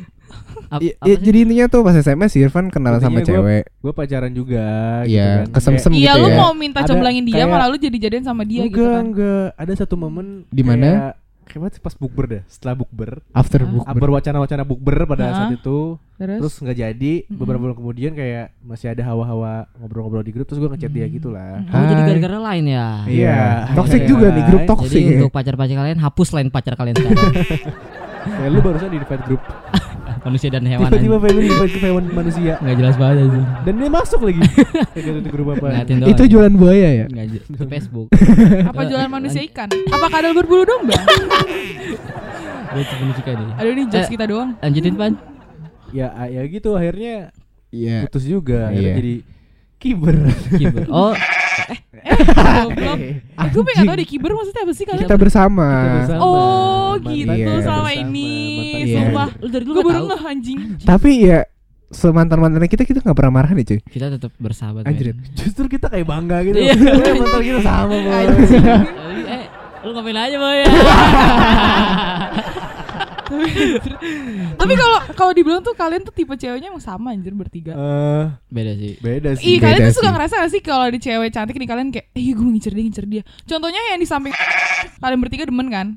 [0.70, 0.94] Ap- sih?
[1.18, 3.66] jadi intinya tuh pas SMA si Irfan kenal sama cewek.
[3.76, 5.02] Gue pacaran juga.
[5.02, 5.54] Iya, gitu kan.
[5.58, 6.36] kesem-sem Iya gitu lu ya.
[6.38, 9.04] mau minta comblangin dia kayak- malah lu jadi jadian sama dia enggak, gitu kan.
[9.04, 9.46] enggak.
[9.54, 10.86] Ada satu momen Di mana?
[10.86, 11.18] kayak-
[11.82, 12.42] pas bukber deh.
[12.46, 13.66] Setelah bukber, After Ah.
[13.66, 13.82] book.
[13.82, 15.34] ah, berwacana-wacana bukber pada Hah?
[15.34, 15.98] saat itu.
[16.14, 17.12] Terus, Terus nggak jadi.
[17.26, 17.38] Mm-mm.
[17.42, 20.46] Beberapa bulan kemudian kayak masih ada hawa-hawa ngobrol-ngobrol di grup.
[20.46, 21.58] Terus gue ngechat dia gitu lah.
[21.58, 21.74] Mm.
[21.74, 22.86] Oh jadi gara-gara lain ya.
[23.02, 23.10] Iya.
[23.10, 23.74] Iya.
[23.74, 24.06] Toxic Iya.
[24.06, 24.94] juga nih grup toxic.
[24.94, 25.18] Jadi ya.
[25.18, 27.34] untuk pacar-pacar kalian hapus lain pacar kalian sekarang.
[28.30, 29.42] Kayak lu barusan di invite grup.
[30.20, 30.88] Manusia dan hewan.
[30.92, 32.52] Tiba-tiba invite ke hewan manusia.
[32.60, 33.40] Nggak jelas banget aja.
[33.64, 34.40] Dan dia masuk lagi.
[34.92, 35.66] Gitu grup apa.
[35.88, 37.06] Itu jualan buaya ya?
[37.08, 38.08] Itu Facebook.
[38.64, 39.68] apa jualan manusia ikan?
[39.72, 40.96] Apa kadal berbulu domba?
[42.70, 43.48] Dia cuma nih.
[43.58, 44.12] Aduh ini jokes Eh.
[44.14, 44.54] kita doang.
[44.62, 45.12] Lanjutin Pan.
[45.90, 47.34] Ya ya gitu akhirnya
[47.74, 48.06] Iya.
[48.06, 48.70] putus juga.
[48.70, 48.96] Akhirnya Iya.
[49.02, 49.14] jadi
[49.82, 50.16] kiber.
[50.54, 50.84] Kiber.
[50.86, 51.10] Oh,
[51.70, 52.98] Goblok.
[53.00, 55.04] Eh gue pengen tau deh kiber maksudnya apa sih kalian?
[55.04, 55.66] Kita bersama.
[55.68, 56.20] Kita bersama.
[56.20, 57.46] Oh Mantan gitu Iya.
[57.60, 58.30] selama bersama, ini.
[58.30, 58.96] mantan Iya.
[58.96, 59.28] Sumpah.
[59.34, 60.08] lu dari dulu Gue baru tahu.
[60.08, 60.58] ngeh anjing.
[60.80, 61.40] Tapi ya
[61.88, 63.78] semantan mantannya kita kita nggak pernah marah nih cuy.
[63.84, 64.82] Kita tetap bersahabat.
[64.84, 65.10] Anjir.
[65.10, 65.26] men.
[65.32, 66.56] Justru kita kayak bangga gitu.
[66.56, 66.74] Iya.
[67.06, 68.24] Eh, mantan kita sama, Boy.
[69.30, 69.44] Eh,
[69.80, 70.66] lu ngapain aja boy ya?
[74.60, 77.72] Tapi kalau kalau dibilang tuh kalian tuh tipe ceweknya emang sama anjir bertiga.
[77.72, 78.92] Eh, Beda sih.
[78.98, 79.44] beda sih.
[79.46, 82.06] Iya kalian beda tuh suka ngerasa gak sih kalau di cewek cantik nih kalian kayak
[82.10, 83.22] eh gue ngincer dia ngincer dia.
[83.44, 84.34] Contohnya yang di samping
[85.02, 85.88] kalian bertiga demen kan?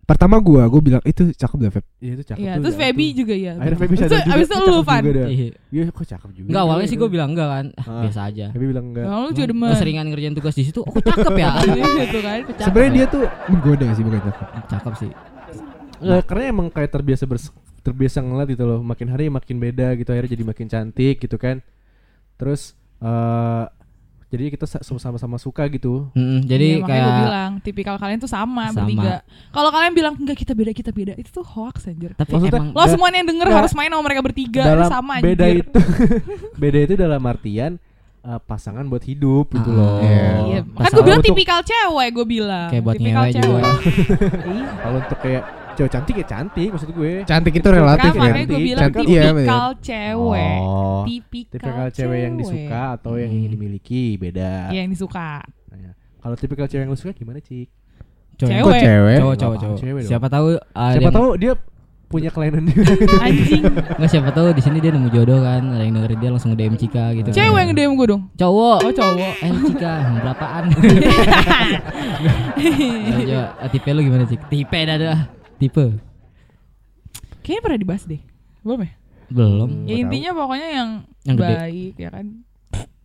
[0.00, 1.84] Pertama gua, gua bilang itu cakep dah Feb.
[2.02, 3.14] Iya itu cakep Iya, tuh, terus Feby tuh.
[3.14, 3.52] juga ya.
[3.54, 4.34] Akhirnya Feby sadar itu- juga.
[4.34, 5.46] Abis itu "Eh, lu dah." Iya.
[5.70, 6.48] Iya kok cakep juga.
[6.50, 7.66] Enggak awalnya Iya, sih gue bilang enggak kan.
[7.78, 8.46] Ah, biasa aja.
[8.50, 9.04] Feby bilang enggak.
[9.06, 9.70] Kalau lu juga demen.
[9.70, 11.48] Keseringan ngerjain tugas di situ, oh kok cakep ya.
[12.02, 12.38] gitu kan.
[12.58, 12.96] Sebenarnya ya.
[12.96, 14.46] dia tuh menggoda sih bukan cakep.
[14.66, 15.10] cakep sih.
[16.00, 18.80] Nggak, karena emang kayak terbiasa bers- terbiasa ngeliat gitu loh.
[18.80, 21.60] Makin hari makin beda gitu akhirnya jadi makin cantik gitu kan.
[22.34, 23.64] Terus eh
[24.30, 26.06] jadi kita sa- sama-sama suka gitu.
[26.12, 28.86] Mm-mm, jadi makanya kayak gue bilang tipikal kalian tuh sama, Sama.
[28.86, 29.14] bertiga.
[29.50, 32.14] Kalau kalian bilang enggak kita beda kita beda itu tuh hoax anjir.
[32.14, 35.34] tapi Maksudnya- emang Lo semuanya yang denger harus main sama mereka bertiga dalam sama anjir.
[35.34, 35.78] beda itu
[36.62, 37.72] beda itu dalam artian
[38.20, 39.98] eh, pasangan buat hidup gitu Ah, loh.
[39.98, 40.22] iya.
[40.46, 42.68] Iya, kan gue bilang tipikal cewek gue bilang.
[42.70, 43.62] Kayak buat tipikal juga.
[44.46, 44.66] Iya.
[44.78, 45.42] Kalau untuk kayak
[45.80, 47.12] cewek cantik ya cantik maksud gue.
[47.24, 48.20] Cantik itu relatif Kan ya.
[48.22, 50.58] makanya gue bilang Cantik, iya, tipikal cewek.
[50.60, 51.00] Oh.
[51.02, 54.68] Tipikal, Tipikal cewek yang disuka atau yang ingin dimiliki beda.
[54.68, 55.40] Iya yang disuka.
[55.66, 55.92] Nah, ya.
[56.20, 57.68] Kalau tipikal cewek yang lu suka gimana, Cik?
[58.36, 58.62] cowok Cewek.
[58.62, 59.18] Kok cewek?
[59.18, 59.78] cowok cowok cowok.
[59.78, 60.02] cewek?
[60.04, 61.52] Siapa tahu ada Siapa yang- tahu dia
[62.06, 62.90] punya kelainan juga.
[63.22, 63.62] Anjing.
[63.70, 66.74] Nggak siapa tahu di sini dia nemu jodoh kan, ada yang dengerin dia langsung DM
[66.74, 67.30] Cika gitu.
[67.30, 67.36] kan.
[67.36, 68.22] Cewek yang DM gue dong.
[68.34, 68.78] Cowok.
[68.82, 69.32] Oh cowok.
[69.38, 69.92] Eh Cika,
[70.24, 70.64] berapaan?
[72.58, 74.40] Ya, coba, eh, tipe lu gimana Cik?
[74.48, 75.18] Tipe dah dah.
[75.60, 75.86] Tipe.
[77.40, 78.22] Kayaknya pernah dibahas deh.
[78.60, 78.90] Belum ya?
[79.30, 79.68] Belum.
[79.86, 80.90] Ya intinya pokoknya yang,
[81.22, 81.54] Yang gede.
[81.54, 82.26] baik ya kan.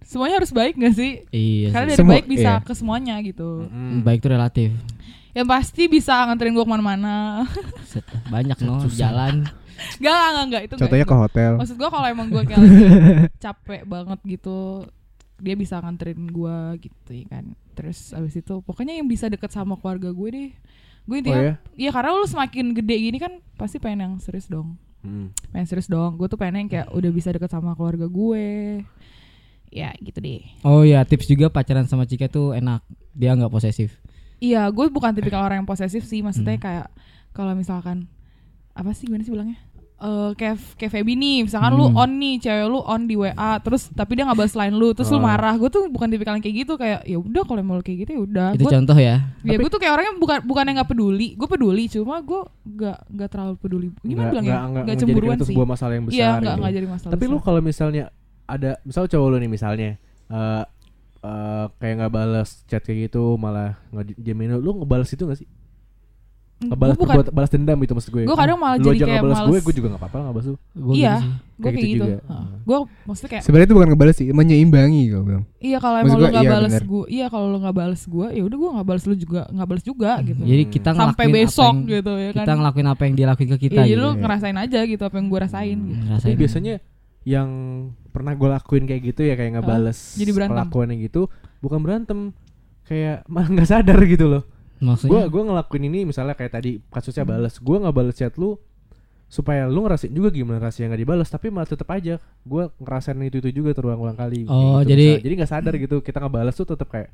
[0.06, 1.12] Semuanya harus baik gak sih?
[1.30, 1.68] Iya.
[1.74, 2.64] Karena dari Semua- baik bisa iya.
[2.64, 3.50] ke semuanya gitu.
[3.68, 4.06] Mm.
[4.06, 4.70] Baik itu relatif.
[5.36, 7.44] Yang pasti bisa nganterin gue ke mana-mana.
[8.30, 9.10] Banyak no Susah.
[9.10, 9.36] jalan.
[10.00, 10.62] Gak, gak, gak, gak.
[10.70, 11.12] Itu Contohnya itu.
[11.12, 11.52] ke hotel.
[11.60, 12.64] Maksud gue kalau emang gue kayak
[13.44, 14.88] capek banget gitu,
[15.36, 17.46] dia bisa nganterin gue gitu ya kan.
[17.76, 20.50] Terus abis itu, pokoknya yang bisa deket sama keluarga gue deh.
[21.06, 21.56] Gue Oh intinya, ya?
[21.74, 24.74] iya karena lu semakin gede gini kan pasti pengen yang serius dong.
[25.02, 25.30] Mm.
[25.52, 26.18] Pengen serius dong.
[26.18, 28.82] Gue tuh pengen yang kayak udah bisa deket sama keluarga gue.
[29.70, 30.42] Ya gitu deh.
[30.62, 32.82] Oh ya tips juga pacaran sama Cika tuh enak.
[33.12, 33.94] Dia nggak posesif.
[34.38, 36.20] Iya, gue bukan tipikal orang yang posesif sih.
[36.20, 36.64] Maksudnya Hmm.
[36.64, 36.88] kayak
[37.32, 38.08] kalau misalkan
[38.72, 39.60] apa sih gimana sih bilangnya?
[39.98, 41.96] Eh kayak kayak Feby nih, misalkan lu Hmm.
[41.98, 45.08] on nih, cewek lu on di WA, terus tapi dia nggak balas line lu, terus
[45.08, 45.24] lu Oh.
[45.24, 45.56] marah.
[45.56, 48.12] Gue tuh bukan tipikal yang kayak gitu, kayak ya udah kalau mau lu kayak gitu
[48.12, 48.50] ya udah.
[48.52, 49.24] Itu Gue contoh ya.
[49.42, 52.98] ya gue tuh kayak orangnya bukan bukan yang nggak peduli, gue peduli, cuma gue nggak
[53.08, 53.88] nggak terlalu peduli.
[53.98, 54.52] Gimana Nggak- bilangnya?
[54.52, 55.56] nggak- nggak Nggak cemburuan itu sih.
[55.56, 56.60] sebuah masalah yang besar Iya, nggak gitu.
[56.60, 57.12] nggak jadi masalah.
[57.12, 57.46] Tapi lu besar.
[57.46, 58.04] kalau misalnya
[58.46, 59.90] ada misal cowok lu nih misalnya
[60.28, 60.64] eh
[61.24, 65.48] eh, kayak nggak balas chat kayak gitu malah ngejamin lu, lu ngebales itu gak sih?
[66.56, 68.24] Ngebalas gua bukan, buat balas dendam itu maksud gue.
[68.24, 70.48] gue kadang malah lu jadi aja kayak balas gue, gue juga gak apa-apa nggak balas
[70.48, 70.58] lu.
[70.74, 71.28] Gua Iya, gitu sih.
[71.28, 72.00] gue Kayak kayak gitu gitu.
[72.00, 72.16] juga.
[72.26, 72.46] Heeh.
[72.64, 75.44] Gue maksudnya kayak Sebenarnya itu bukan ngebales sih, menyeimbangi gue bilang.
[75.58, 78.42] Iya kalau emang lu nggak iya, balas gue, iya kalau lu nggak balas gue, ya
[78.42, 80.42] udah gue nggak balas lu juga, nggak balas juga gitu.
[80.42, 82.40] Jadi kita Sampai ngelakuin besok apa yang, gitu ya kan.
[82.40, 84.00] Kita ngelakuin apa yang dia lakuin ke kita Iya, jadi gitu.
[84.02, 84.16] lu ya.
[84.18, 86.00] ngerasain aja gitu apa yang gue rasain Hmm, gitu.
[86.00, 86.38] Tapi ngerasain.
[86.38, 86.76] biasanya
[87.26, 87.50] yang
[88.10, 90.56] pernah gue lakuin kayak gitu ya kayak ngebales jadi berantem.
[90.56, 91.22] kelakuannya gitu
[91.58, 92.20] bukan berantem
[92.84, 94.44] kayak malah nggak sadar gitu loh
[94.86, 98.56] gue Maksudnya gua ngelakuin ini misalnya kayak tadi kasusnya balas gue nggak balas chat lu
[99.26, 103.38] supaya lu ngerasain juga gimana rasanya nggak dibalas tapi malah tetap aja gue ngerasain itu
[103.40, 105.24] itu juga terulang-ulang kali kayak Oh, gitu, jadi- misalnya.
[105.24, 107.10] jadi nggak sadar gitu kita ngebalas tuh tetap kayak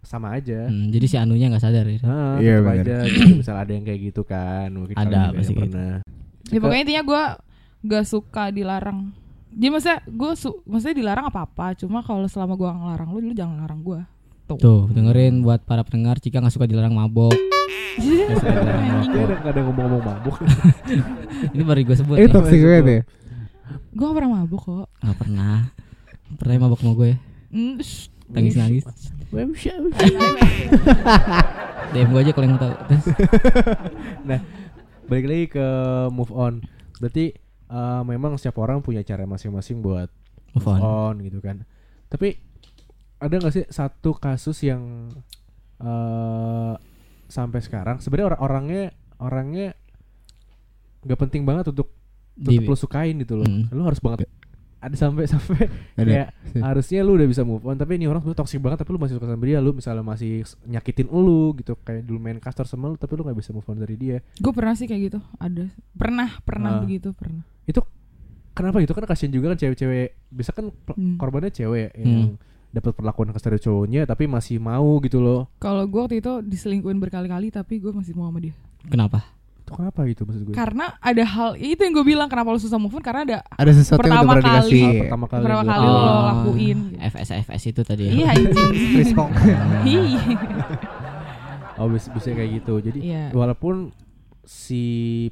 [0.00, 1.98] sama aja Hmm, jadi si anunya nggak sadar ya.
[1.98, 3.20] Nah, Iya, tetep aja gitu.
[3.34, 5.98] misal ada yang kayak gitu kan mungkin Ada, pasti kayak pernah
[6.46, 7.22] Ya pokoknya intinya gue
[7.86, 9.10] gak suka dilarang.
[9.50, 13.32] Jadi maksudnya gue su maksudnya dilarang apa apa, cuma kalau selama gue ngelarang lu, lu
[13.32, 14.00] jangan larang gue.
[14.46, 14.58] Tuh.
[14.62, 17.34] Tuh dengerin buat para pendengar Cika nggak suka dilarang mabok.
[17.96, 20.36] Dia ada nggak ada ngomong-ngomong mabuk
[21.56, 22.16] Ini baru gue sebut.
[22.20, 22.32] Eh ya.
[22.32, 23.00] toxic banget ya.
[23.96, 24.86] Gue gak pernah mabuk kok.
[25.00, 25.56] Nggak pernah.
[26.36, 27.16] Pernah mabok sama gue.
[27.80, 28.12] Shh.
[28.28, 28.84] Nangis nangis.
[31.94, 32.74] DM gue aja kalau yang mau tahu.
[34.28, 34.40] Nah
[35.06, 35.66] balik lagi ke
[36.10, 36.66] move on
[36.98, 37.30] berarti
[37.70, 40.10] eh, memang setiap orang punya cara masing-masing buat
[40.54, 41.22] move on.
[41.22, 41.62] gitu kan
[42.10, 42.38] tapi
[43.26, 45.10] ada nggak sih satu kasus yang
[45.76, 46.74] eh
[47.26, 48.84] sampai sekarang sebenarnya orang-orangnya
[49.18, 49.68] orangnya
[51.02, 51.90] nggak penting banget untuk
[52.34, 53.66] tetap lu sukain gitu loh Hmm.
[53.68, 54.28] lu harus banget
[54.76, 56.04] ada sampai sampai Ada.
[56.04, 56.28] kayak
[56.68, 59.16] harusnya lu udah bisa move on tapi ini orang tuh toxic banget tapi lu masih
[59.16, 62.96] suka sama dia lu misalnya masih nyakitin lu gitu kayak dulu main kastor sama lu
[62.96, 65.18] tapi lu nggak bisa move on dari dia Gue pernah sih kayak gitu.
[65.36, 65.66] Ada.
[65.92, 66.80] Pernah, pernah Ah.
[66.80, 67.42] begitu, pernah.
[68.56, 71.20] kenapa gitu kan kasian juga kan cewek-cewek bisa kan Hmm.
[71.20, 72.40] korbannya cewek yang
[72.76, 76.96] dapat perlakuan kasar dari cowoknya tapi masih mau gitu loh Kalau gue waktu itu diselingkuhin
[76.96, 78.52] berkali-kali, tapi gue masih mau sama dia.
[78.84, 79.32] Kenapa?
[79.58, 82.76] itu kenapa gitu maksud gue Karena ada hal itu yang gue bilang kenapa lu susah
[82.76, 84.46] move on karena ada Ada sesuatu yang udah Pertama kali.
[84.70, 84.84] dikasih.
[85.02, 86.78] Pertama kali Pertama kali gua- lo Oh, lakuin.
[86.96, 88.12] FS FS itu tadi ya.
[88.12, 88.70] Iya anjing.
[88.94, 89.28] Respon.
[89.82, 90.22] Iya.
[91.76, 93.24] oh bisa, bisa kayak gitu jadi Iya.
[93.32, 93.90] walaupun
[94.42, 94.82] si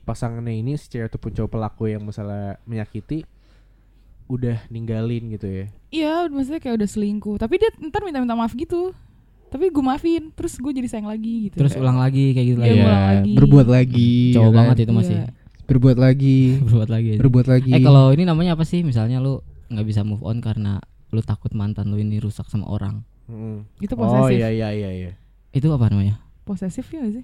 [0.02, 3.22] pasangannya ini si cewek ataupun cowok pelaku yang misalnya menyakiti
[4.24, 7.38] udah ninggalin gitu ya Iya, maksudnya kayak udah selingkuh.
[7.38, 8.90] Tapi dia ntar minta-minta maaf gitu.
[9.46, 11.62] Tapi gue maafin, terus gue jadi sayang lagi gitu.
[11.62, 12.82] Terus ulang lagi kayak gitu Iya, lagi.
[12.82, 13.32] ulang lagi.
[13.38, 14.12] Berbuat lagi.
[14.34, 14.58] Cowok ya kan?
[14.58, 15.14] banget itu masih.
[15.14, 15.26] Iya.
[15.64, 16.38] Berbuat lagi.
[16.66, 17.08] Berbuat lagi.
[17.14, 17.20] aja.
[17.22, 17.70] Berbuat lagi.
[17.70, 18.82] Eh kalau ini namanya apa sih?
[18.82, 19.38] Misalnya lu
[19.70, 20.82] nggak bisa move on karena
[21.14, 23.06] lu takut mantan lu ini rusak sama orang.
[23.30, 23.62] Mm.
[23.78, 24.34] Itu oh posesif.
[24.34, 25.10] iya iya iya iya
[25.54, 26.18] Itu apa namanya?
[26.42, 27.22] Posesif ya sih?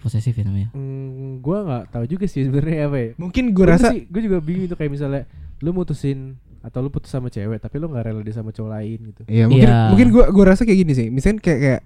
[0.00, 0.72] Posesif ya namanya.
[0.72, 4.66] Hmm, gue nggak tahu juga sih sebenarnya apa ya Mungkin gue rasa gue juga bingung
[4.66, 5.28] tuh kayak misalnya
[5.58, 8.98] lu mutusin atau lu putus sama cewek tapi lu nggak rela dia sama cowok lain
[9.08, 9.80] gitu Iya mungkin Iya.
[9.88, 11.06] mungkin gua gua rasa kayak gini sih.
[11.08, 11.80] Misalnya kayak kayak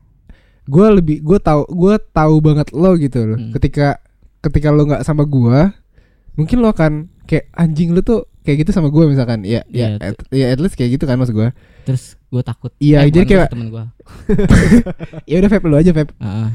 [0.65, 3.37] gua lebih gua tahu gua tahu banget lo gitu loh.
[3.37, 3.53] Hmm.
[3.53, 4.01] Ketika
[4.41, 5.77] ketika lo nggak sama gua,
[6.33, 9.45] mungkin lo akan kayak anjing lu tuh kayak gitu sama gua misalkan.
[9.45, 11.53] Ya ya Iya, at, ya at least kayak gitu kan maksud gua.
[11.85, 12.71] Terus gue takut.
[12.79, 13.85] Iya, Eh, jadi kayak- temen gue.
[15.31, 16.09] Ya udah Feb lu aja Feb.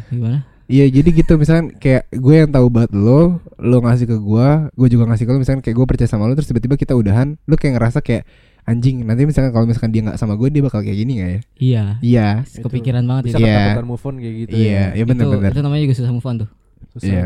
[0.07, 0.47] gimana?
[0.65, 4.87] Iya jadi gitu misalkan kayak gue yang tahu banget lo, lo ngasih ke gua, gue
[4.89, 7.53] juga ngasih ke lo misalkan kayak gue percaya sama lo terus tiba-tiba kita udahan, lo
[7.53, 8.25] kayak ngerasa kayak
[8.65, 11.39] anjing nanti misalkan kalau misalkan dia nggak sama gue dia bakal kayak gini nggak ya?
[11.61, 11.83] Iya.
[12.01, 12.27] Iya.
[12.49, 12.65] Itu.
[12.65, 13.45] Kepikiran banget bisa itu.
[13.45, 13.85] Iya.
[13.85, 15.51] move on kayak gitu Iya, ya iya benar itu, benar.
[15.53, 16.49] itu namanya juga susah move on tuh.
[16.97, 17.09] Susah.
[17.13, 17.25] Iya.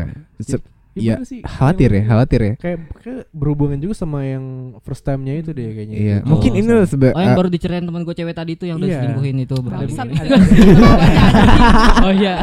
[0.92, 1.40] Iya, sih?
[1.40, 2.54] khawatir ya, khawatir ya.
[2.56, 4.44] Kayak, kayak berhubungan juga sama yang
[4.80, 5.96] first time-nya itu deh kayaknya.
[5.96, 6.26] Iya, Itu.
[6.26, 6.74] mungkin Oh, ini sama.
[6.74, 8.98] loh sebe- Oh yang ah, baru diceritain teman gue cewek tadi tuh yang udah Iya.
[9.00, 9.92] selingkuhin itu berarti.
[9.92, 10.38] Ada-
[12.06, 12.34] oh iya.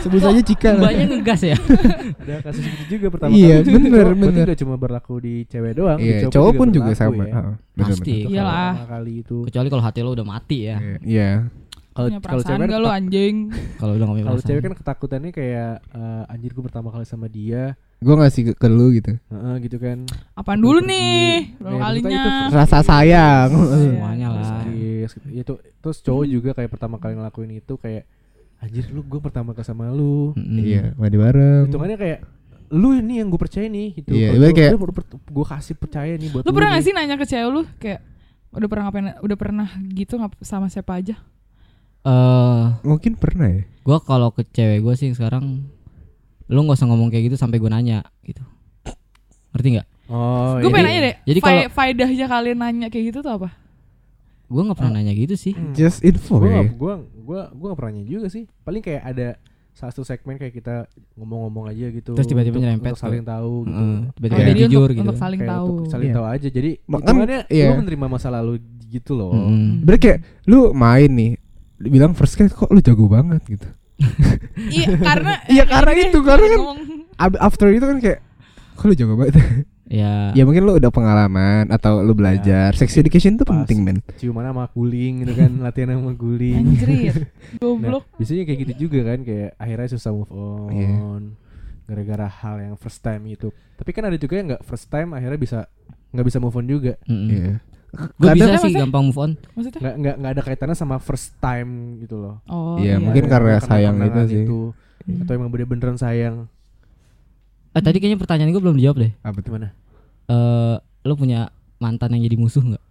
[0.00, 0.70] sebut saja Cika.
[0.74, 1.56] Mbaknya ngegas ya.
[2.22, 4.06] ada kasus gitu juga pertama Iya, berarti bener.
[4.44, 7.22] nggak cuma berlaku di cewek doang, di Iya, cowok pun juga sama.
[7.22, 7.32] ya.
[7.32, 8.14] Heeh, bener, Pasti.
[8.26, 8.72] Iyalah.
[8.88, 9.36] kali itu.
[9.44, 10.76] Kecuali kalau hati lo udah mati ya.
[10.98, 11.30] Iya.
[11.98, 12.18] Iya.
[12.18, 13.36] Kalau kalau cewek kan gak lu ketak- anjing
[13.74, 17.72] Kalau udah ngomong kalau cewek kan ketakutannya kayak eh, anjir gue pertama kali sama dia,
[17.96, 19.16] Gue ngasih ke, ke lu gitu.
[19.26, 20.04] Heeh, gitu kan.
[20.32, 20.92] Apaan dulu Pergi.
[20.92, 21.24] nih
[21.56, 23.48] Eh, kalinya itu Rasa sayang.
[23.48, 24.62] semuanya Terus lah.
[24.68, 25.26] gitu.
[25.30, 28.04] Ya, tuh- terus cowok juga kayak pertama kali ngelakuin itu kayak
[28.58, 30.32] anjir lu gue pertama kali sama lu.
[30.32, 30.58] Mm-mm.
[30.58, 31.64] Iya, mandi bareng.
[31.66, 32.18] Hitungannya kayak
[32.68, 34.10] lu ini yang gue percaya nih gitu.
[34.10, 34.78] Iya, ibarat lu- kayak- lu
[35.32, 36.76] gue kasih percaya nih buat Lu pernah nih.
[36.76, 38.00] gak sih nanya ke cewek lu Kayak
[38.48, 41.16] Udah pernah ngapain Udah pernah gitu sama siapa aja
[42.06, 43.62] Eh, Mungkin pernah ya.
[43.80, 45.66] gua kalau ke cewek gue sih sekarang
[46.46, 48.42] lu nggak usah ngomong kayak gitu sampai gue nanya gitu.
[49.50, 49.86] Ngerti nggak?
[50.06, 50.70] Oh, Gue iya.
[50.70, 53.50] pengen nanya deh jadi fa- kalau- Faedahnya kalian nanya kayak gitu tuh apa
[54.46, 55.50] Gue nggak pernah nanya gitu sih.
[55.50, 55.74] Hmm.
[55.74, 56.62] Just info Gue ya.
[56.62, 59.28] gak, gua, gua, gua gak pernah nanya juga sih Paling kayak ada
[59.72, 63.52] salah satu segmen kayak kita ngomong-ngomong aja gitu Terus tiba-tiba untuk- nyerempet untuk saling tahu
[63.60, 65.02] gitu Heeh, tiba-tiba dia jadi jujur untuk, gitu.
[65.02, 66.14] untuk saling Kayak tahu untuk saling Iya.
[66.14, 67.66] tahu aja Jadi Ma- kan, hitungannya iya.
[67.66, 68.52] lu menerima masa lalu
[68.86, 69.66] gitu loh Mm-mm.
[69.82, 71.32] Berarti kayak lu main nih
[71.78, 73.68] bilang first kali kok lu jago banget gitu.
[74.68, 78.20] Iya karena Iya, eh, karena itu, karena kan- After itu kan kayak
[78.74, 79.36] kok lu jago banget.
[79.86, 80.34] Ya.
[80.34, 82.74] ya mungkin lu udah pengalaman atau lu belajar.
[82.74, 83.62] Sex education itu Pas.
[83.62, 84.02] penting men.
[84.18, 89.06] Ciuman sama guling gitu kan Latihan sama guling Anjrit Nah, Goblok biasanya kayak gitu juga
[89.06, 90.90] kan kayak akhirnya susah move on Iya.
[91.86, 93.54] gara-gara hal yang first time itu.
[93.78, 95.58] Tapi kan ada juga yang nggak first time akhirnya bisa
[96.10, 96.98] nggak bisa move on juga.
[97.06, 97.30] Mm-mm.
[97.30, 97.54] Iya.
[97.88, 99.30] Gue bisa sih maksudnya- gampang move on.
[99.50, 102.34] Maksudnya Nggak nggak nggak ada kaitannya sama first time gitu loh.
[102.44, 104.44] Oh Iya, iya mungkin karena sayang itu sih.
[104.44, 105.22] Hmm.
[105.22, 106.50] Atau emang bener-beneran sayang.
[107.70, 109.12] Eh tadi kayaknya pertanyaan gue belum dijawab deh.
[109.18, 109.48] Apa tuh?
[109.48, 109.68] Gimana?
[110.26, 112.84] Eh lu punya mantan yang jadi musuh nggak?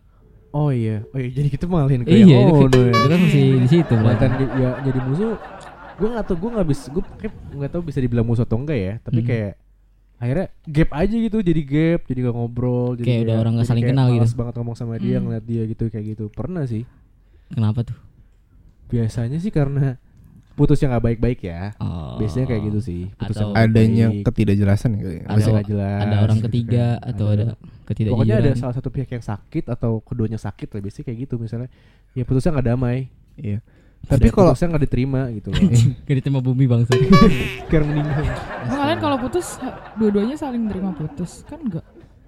[0.52, 2.94] Oh iya, oh iya jadi kita mengalihin ke Iya, yang itu, oh, no, ya.
[2.94, 5.36] itu kan masih di situ Mantan j- ya jadi musuh.
[5.96, 7.04] Gue nggak tahu, gue nggak bisa, gue
[7.54, 8.94] nggak tahu bisa dibilang musuh atau enggak ya.
[9.02, 9.28] Tapi Hmm.
[9.28, 9.52] kayak
[10.16, 12.96] akhirnya gap aja gitu, jadi gap, jadi gak ngobrol.
[12.96, 14.36] Jadi Kayak udah orang nggak jadi saling kayak kenal gitu.
[14.36, 15.24] banget ngomong sama dia, Hmm.
[15.24, 16.26] ngeliat dia gitu kayak gitu.
[16.30, 16.84] Pernah sih.
[17.48, 17.98] Kenapa tuh?
[18.86, 19.98] Biasanya sih karena
[20.56, 21.76] putus yang gak baik-baik ya.
[21.78, 22.16] Oh.
[22.16, 23.02] Biasanya kayak gitu sih.
[23.12, 24.98] Putus Atau- yang Adanya baik, ketidakjelasan ya.
[24.98, 26.00] Ada- yang nggak jelas.
[26.00, 27.10] Ada orang gitu ketiga kan.
[27.12, 27.46] atau ada
[27.84, 28.14] ketidakjujuran.
[28.16, 31.70] Pokoknya ada salah satu pihak yang sakit atau keduanya sakit lah biasanya kayak gitu misalnya.
[32.16, 33.12] Ya putusnya nggak damai.
[33.36, 33.60] Iya.
[34.06, 35.60] Tapi kalau putusnya nggak diterima gitu loh.
[36.06, 36.92] Gak diterima bumi bangsa.
[37.66, 38.24] Sekarang meninggal.
[38.64, 39.46] Emang kalian kalau putus
[39.96, 41.86] Dua-duanya saling terima putus Kan enggak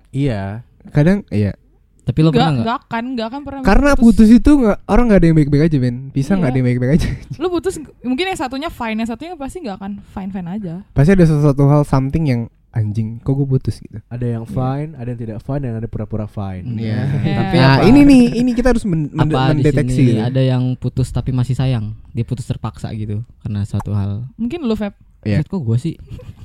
[0.10, 0.62] Iya.
[0.90, 1.54] kadang iya.
[2.02, 2.64] Tapi lo Enggak pernah nggak?
[2.64, 5.78] Enggak kan Enggak kan pernah Karena putus itu nggak orang nggak ada yang baik-baik aja
[5.78, 5.98] men.
[6.10, 6.50] Bisa nggak Iya.
[6.50, 7.08] ada yang baik-baik aja.
[7.38, 11.26] Lu putus Mungkin yang satunya fine Yang satunya pasti enggak akan fine-fine aja Pasti ada
[11.26, 12.42] sesuatu hal something yang
[12.78, 13.98] anjing kok gue putus gitu.
[14.06, 16.78] Ada yang fine, ada yang tidak fine, dan ada pura-pura fine.
[16.78, 17.10] Iya.
[17.18, 17.36] Iya.
[17.40, 17.84] Tapi Nah, apa?
[17.84, 19.98] ini nih, ini kita harus men- men- apa di mendeteksi.
[19.98, 20.22] sini gitu.
[20.24, 24.74] ada yang putus tapi masih sayang dia putus terpaksa gitu karena suatu hal Mungkin lu
[24.74, 25.42] Feb Iya.
[25.42, 25.96] Maksud kok gue sih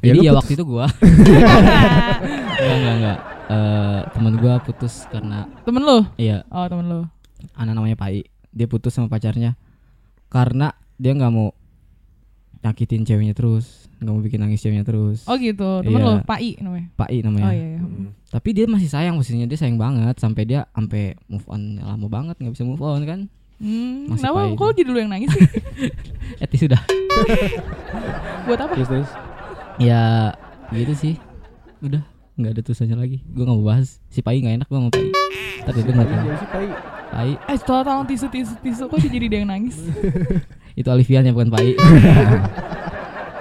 [0.00, 0.38] Ya, jadi ya putus.
[0.38, 0.84] waktu itu gue
[2.58, 7.00] enggak enggak enggak Eh, temen gue putus karena Temen lu iya Oh temen lu
[7.52, 9.60] anak namanya Pai dia putus sama pacarnya
[10.26, 11.52] karena dia nggak mau
[12.60, 16.06] nyakitin ceweknya terus nggak mau bikin nangis ceweknya terus Oh gitu Temen Iya.
[16.10, 17.78] lu Pak I namanya Pai namanya Oh iya, iya.
[17.78, 18.10] Hmm.
[18.28, 22.34] tapi dia masih sayang posisinya dia sayang banget sampai dia sampai move on lama banget
[22.36, 23.20] nggak bisa move on kan
[23.56, 25.46] Hmm, Masih kenapa kok jadi lu yang nangis sih?
[26.42, 26.82] Eti sudah
[28.42, 28.74] Buat apa?
[28.74, 29.10] Terus terus.
[29.78, 30.34] ya
[30.68, 31.14] gitu sih
[31.80, 32.02] udah
[32.34, 35.06] nggak ada tulisannya lagi gue nggak mau bahas si Pai nggak enak gue sama Pai
[35.62, 36.66] tapi gue nggak tahu Iya Pai.
[37.12, 39.78] Pai Eh tolong tolong tisu tisu tisu Kok jadi dia yang nangis?
[40.80, 41.78] itu Alifian ya bukan Pai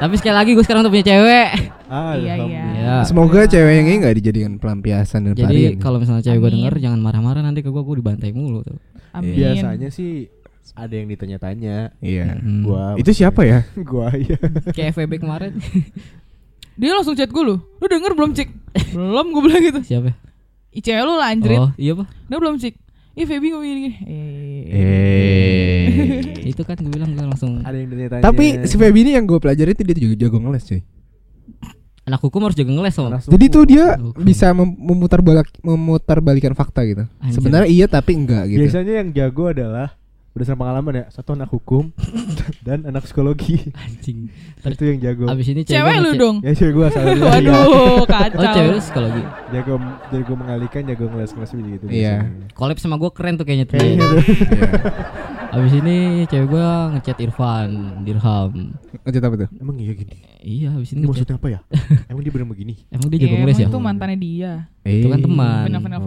[0.01, 1.49] tapi sekali lagi gue sekarang udah punya cewek
[1.85, 2.33] Ah, Iya, iya.
[2.33, 2.79] alhamdulillah.
[2.81, 2.95] Ya.
[3.03, 6.97] Semoga cewek yang ini nggak dijadikan pelampiasan dan jadi kalau misalnya cewek gue denger jangan
[6.97, 8.79] marah-marah nanti ke gue gue dibantai mulu tuh
[9.11, 10.31] Amin Biasanya sih
[10.71, 11.91] ada yang ditanya-tanya.
[11.99, 12.39] Iya.
[12.39, 12.63] Hmm.
[12.63, 13.67] Gua Itu siapa ya?
[13.91, 14.39] gua ya.
[14.71, 15.51] kayak FVB kemarin
[16.79, 18.49] Dia langsung chat gue lu Lu denger belum cik?
[18.95, 20.15] belum gue bilang gitu siapa
[20.71, 22.75] cewek lu lah anjrit oh iya pak Dia belum cik
[23.21, 24.29] Ih Feby ngomong gini Eh
[24.71, 25.85] Eh.
[26.43, 28.23] itu kan gue bilang gue langsung Ada yang ditanya-tanya.
[28.23, 30.81] Tapi si Feby ini yang gue pelajari itu dia juga jago ngeles cuy.
[32.01, 36.17] anak hukum harus jaga ngeles om Anak Jadi tuh dia bisa mem- memutar balik memutar
[36.17, 37.05] balikan fakta gitu.
[37.19, 37.37] Anjir.
[37.37, 38.57] Sebenarnya iya tapi enggak gitu.
[38.59, 39.93] biasanya yang jago adalah
[40.31, 41.91] berdasarkan pengalaman ya satu anak hukum
[42.65, 44.31] dan anak psikologi Anjing.
[44.71, 46.35] itu yang jago Abis ini Cewek gua lu dong.
[46.39, 47.51] ya cewek gue salah dua, iya.
[47.51, 48.37] Waduh, kacau.
[48.37, 49.21] Oh cewek lu psikologi.
[49.51, 49.73] jago
[50.07, 52.15] jago mengalihkan jago ngeles-ngeles gitu Iya.
[52.51, 53.75] Collab sama gue keren tuh kayaknya tuh.
[53.75, 54.69] kayaknya tuh Iya.
[55.51, 57.69] Abis ini cewek gue ngechat Irfan,
[58.01, 58.71] Dirham.
[59.03, 59.49] Lanjut apa tuh?
[59.53, 61.11] emang iya gini Iya, abis ini ngechat.
[61.11, 61.59] maksudnya apa ya
[62.07, 63.59] emang dia bener begini Emang dia Iya, jago ngeles ya?
[63.59, 64.51] emang itu mantannya dia.
[64.81, 65.61] Itu kan teman.
[65.67, 65.99] Bener-bener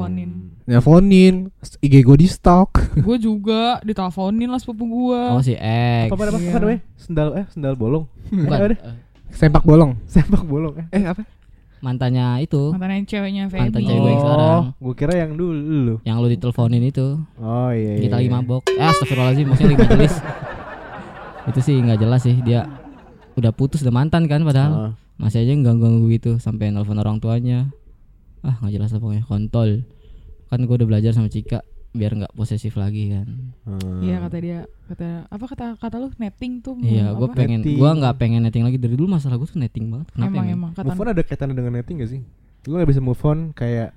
[0.65, 2.81] Nelfonin, IG gue di stalk.
[3.05, 5.23] Gue juga diteleponin lah sepupu gue.
[5.29, 6.09] Oh si X.
[6.09, 8.49] apa apa apa, apa namanya sendal eh sendal bolong Bukan.
[8.49, 8.79] Apa deh?
[8.79, 8.97] eh,
[9.29, 9.93] Sempak bolong.
[10.07, 11.21] sepak bolong eh Eh apa?
[11.79, 13.61] Mantannya itu, Mantannya ceweknya Feby.
[13.61, 14.63] Mantan cewek gue yang sekarang.
[14.75, 17.07] gue kira yang dulu yang lu diteleponin itu.
[17.37, 18.35] oh iya, iya Kita lagi iya.
[18.35, 18.63] mabok.
[18.67, 20.15] Eh, astagfirullahaladzim, maksudnya lagi majelis.
[21.53, 22.65] itu sih nggak jelas sih dia
[23.35, 24.93] udah putus udah mantan kan padahal Ah.
[25.21, 27.69] masih aja ganggu-ganggu gitu sampai nelfon orang tuanya
[28.41, 29.85] ah nggak jelas lah pokoknya kontol
[30.55, 33.27] kan gue udah belajar sama Cika biar nggak posesif lagi kan
[33.65, 33.81] Ah.
[33.99, 36.77] Iya kata dia, kata apa kata kata lu netting tuh.
[36.79, 40.11] iya gue pengen gue nggak pengen netting lagi dari dulu masalah gue tuh netting banget
[40.11, 42.21] kenapa emang ya, emang kata move on ada kaitannya dengan netting gak sih
[42.63, 43.95] gue gak bisa move on kayak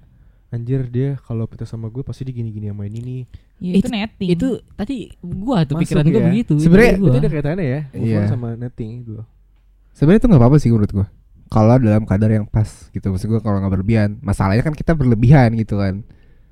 [0.48, 3.22] anjir dia kalau putus sama gue pasti dia gini-gini sama ini nih
[3.58, 4.30] Ya, itu, Itu- netting.
[4.30, 6.28] itu tadi gua tuh Masuk pikiran gue ya.
[6.30, 8.22] begitu Sebenarnya itu itu ada kaitannya ya move on Iya.
[8.30, 9.14] sama netting itu
[9.92, 11.08] Sebenarnya itu nggak apa-apa sih menurut gue.
[11.48, 13.08] Kalau dalam kadar yang pas gitu.
[13.08, 14.10] Maksud gue kalau nggak berlebihan.
[14.22, 16.06] Masalahnya kan kita berlebihan gitu kan.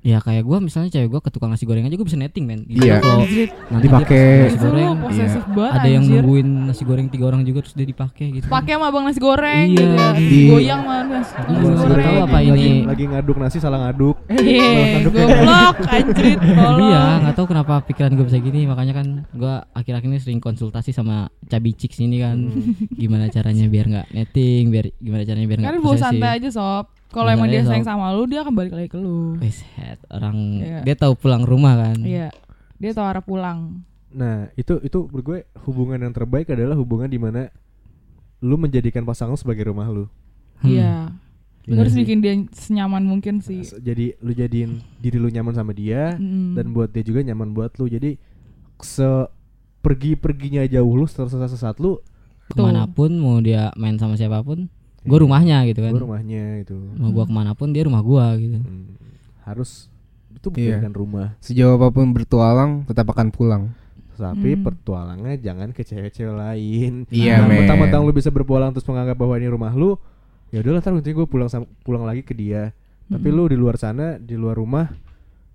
[0.06, 2.62] Ya kayak gue misalnya cewek gue ke tukang nasi goreng aja gue bisa netting men
[2.64, 3.02] Iya.
[3.02, 6.14] kalau Anjir, nanti itu nasi goreng posesif banget ada yang anjir.
[6.16, 9.66] nungguin nasi goreng tiga orang juga terus dia dipakai gitu pakai sama abang nasi goreng
[9.66, 10.08] Iya, gitu ya.
[10.14, 12.06] di- Goyang sama nasi, nasi Iya, goreng.
[12.06, 12.70] tahu apa lagi, ini.
[12.86, 14.16] lagi ngaduk nasi salah ngaduk
[14.46, 14.98] Iya, ya.
[15.04, 16.38] goblok anjrit.
[16.38, 16.78] tolong.
[16.84, 20.90] iya nggak tahu kenapa pikiran gue bisa gini makanya kan gue akhir-akhir ini sering konsultasi
[20.90, 22.78] sama cabi chicks ini kan Hmm.
[22.90, 26.48] gimana caranya biar nggak netting biar gimana caranya biar nggak Kan bawa posesif santai aja
[26.48, 26.86] sob.
[27.08, 29.36] Kalau emang dia aja, sayang sama lu, dia akan balik lagi ke lu.
[29.36, 29.96] Wes, head.
[30.08, 30.80] orang Iya.
[30.82, 32.28] dia tahu pulang rumah kan Iya.
[32.76, 33.82] Dia tahu arah pulang.
[34.08, 37.52] nah itu itu menurut gue hubungan yang terbaik adalah hubungan di mana
[38.38, 40.08] lu menjadikan pasangan lu sebagai rumah lu
[40.56, 40.94] Hmm, Iya.
[41.62, 42.00] Lu bener harus sih.
[42.00, 43.60] bikin dia senyaman mungkin sih.
[43.76, 46.54] jadi lu jadiin diri lu nyaman sama dia Mm.
[46.54, 48.16] dan buat dia juga nyaman buat lu jadi
[48.78, 49.04] se
[49.80, 52.00] pergi perginya jauh lu setelah sesat lu
[52.46, 54.70] ke mana pun mau dia main sama siapa pun
[55.06, 58.34] gue rumahnya gitu kan Gua rumahnya itu mau gua ke mana pun dia rumah gua
[58.34, 58.94] gitu Hmm,
[59.42, 59.86] harus
[60.30, 60.78] itu Iya.
[60.78, 63.64] bukan rumah Sejauh apa pun bertualang tetap akan pulang.
[64.14, 64.62] tapi Hmm.
[64.62, 67.56] pertualangnya jangan ke cewek-cewek lain Iya, Nah, men.
[67.62, 70.00] mentang-mentang lu bisa berpulang terus menganggap bahwa ini rumah lu
[70.48, 72.72] ya udahlah ntar nanti gue pulang pulang lagi ke dia
[73.06, 73.36] tapi Mm-mm.
[73.38, 74.88] lu di luar sana di luar rumah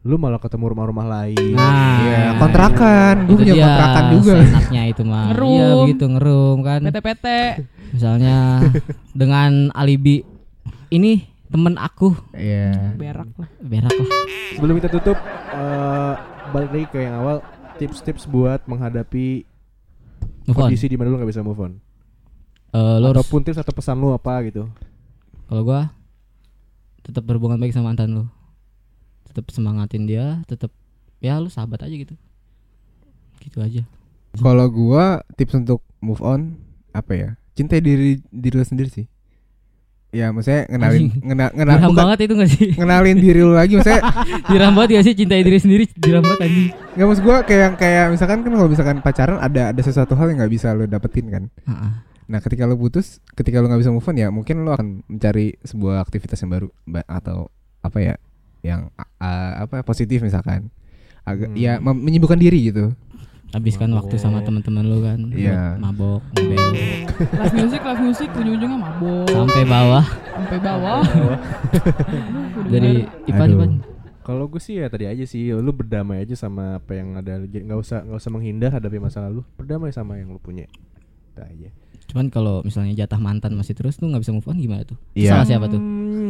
[0.01, 3.15] lu malah ketemu rumah-rumah lain Nah, Iya, kontrakan.
[3.21, 4.33] Gue itu punya dia kontrakan juga.
[4.35, 5.51] seenaknya itu mah Ngerum.
[5.51, 7.25] iya begitu ngerum kan PT-PT.
[7.91, 8.37] misalnya
[9.13, 10.25] dengan alibi
[10.89, 12.95] ini temen aku Iya.
[12.95, 13.49] berak lah.
[13.59, 14.09] berak lah
[14.51, 15.17] sebelum kita tutup
[15.51, 16.13] eh,
[16.49, 17.43] balik lagi ke yang awal
[17.75, 19.43] tips-tips buat menghadapi
[20.43, 21.77] move on kondisi di mana lu nggak bisa move on
[22.71, 24.65] Eh, lo harus ataupun tips atau pesan lu apa gitu
[25.45, 25.91] kalau gua
[27.01, 28.23] tetap berhubungan baik sama mantan lu
[29.31, 30.67] tetap semangatin dia tetap
[31.17, 32.19] ya lu sahabat aja gitu.
[33.39, 33.81] Gitu aja.
[34.33, 36.59] Kalau gua tips untuk move on
[36.91, 37.29] apa ya?
[37.51, 39.07] Cintai diri diri lu sendiri sih.
[40.11, 42.69] Ya, maksudnya ngenalin ngena, ngena, bukan- banget itu gak sih?
[42.75, 44.03] ngenalin diri lu lagi maksudnya
[44.51, 45.15] diram banget gak sih?
[45.15, 46.67] Cintai diri sendiri diram banget anjing.
[46.91, 50.27] Nggak maksud gua kayak yang kayak misalkan kan kalau misalkan pacaran ada ada sesuatu hal
[50.27, 51.43] yang nggak bisa lu dapetin kan.
[52.27, 55.55] Nah ketika lu putus ketika lu nggak bisa move on ya mungkin lu akan mencari
[55.63, 57.47] sebuah aktivitas yang baru ba- atau
[57.79, 58.15] apa ya
[58.61, 60.69] yang a- apa positif misalkan.
[61.21, 61.57] Agak Hmm.
[61.57, 62.93] ya menyibukkan diri gitu.
[63.51, 65.19] Habiskan waktu sama teman-teman lu kan.
[65.29, 65.75] Iya.
[65.75, 66.71] buat mabok ngebel
[67.21, 69.27] Live music, live music ujung-ujungnya mabok.
[69.27, 70.05] Sampai bawah.
[70.07, 71.01] Sampai bawah.
[72.65, 72.91] dari
[73.27, 73.59] Ipan Aduh.
[73.59, 73.71] Ipan
[74.21, 77.65] kalau gue sih ya tadi aja sih lu berdamai aja sama apa yang ada Jadi
[77.65, 80.69] nggak usah nggak usah menghindar hadapi masa lalu berdamai sama yang lu punya.
[81.27, 81.69] Itu aja.
[82.07, 84.95] Cuman kalau misalnya jatah mantan masih terus tuh nggak bisa move on gimana tuh?
[85.11, 85.35] Iya.
[85.35, 85.81] salah siapa tuh?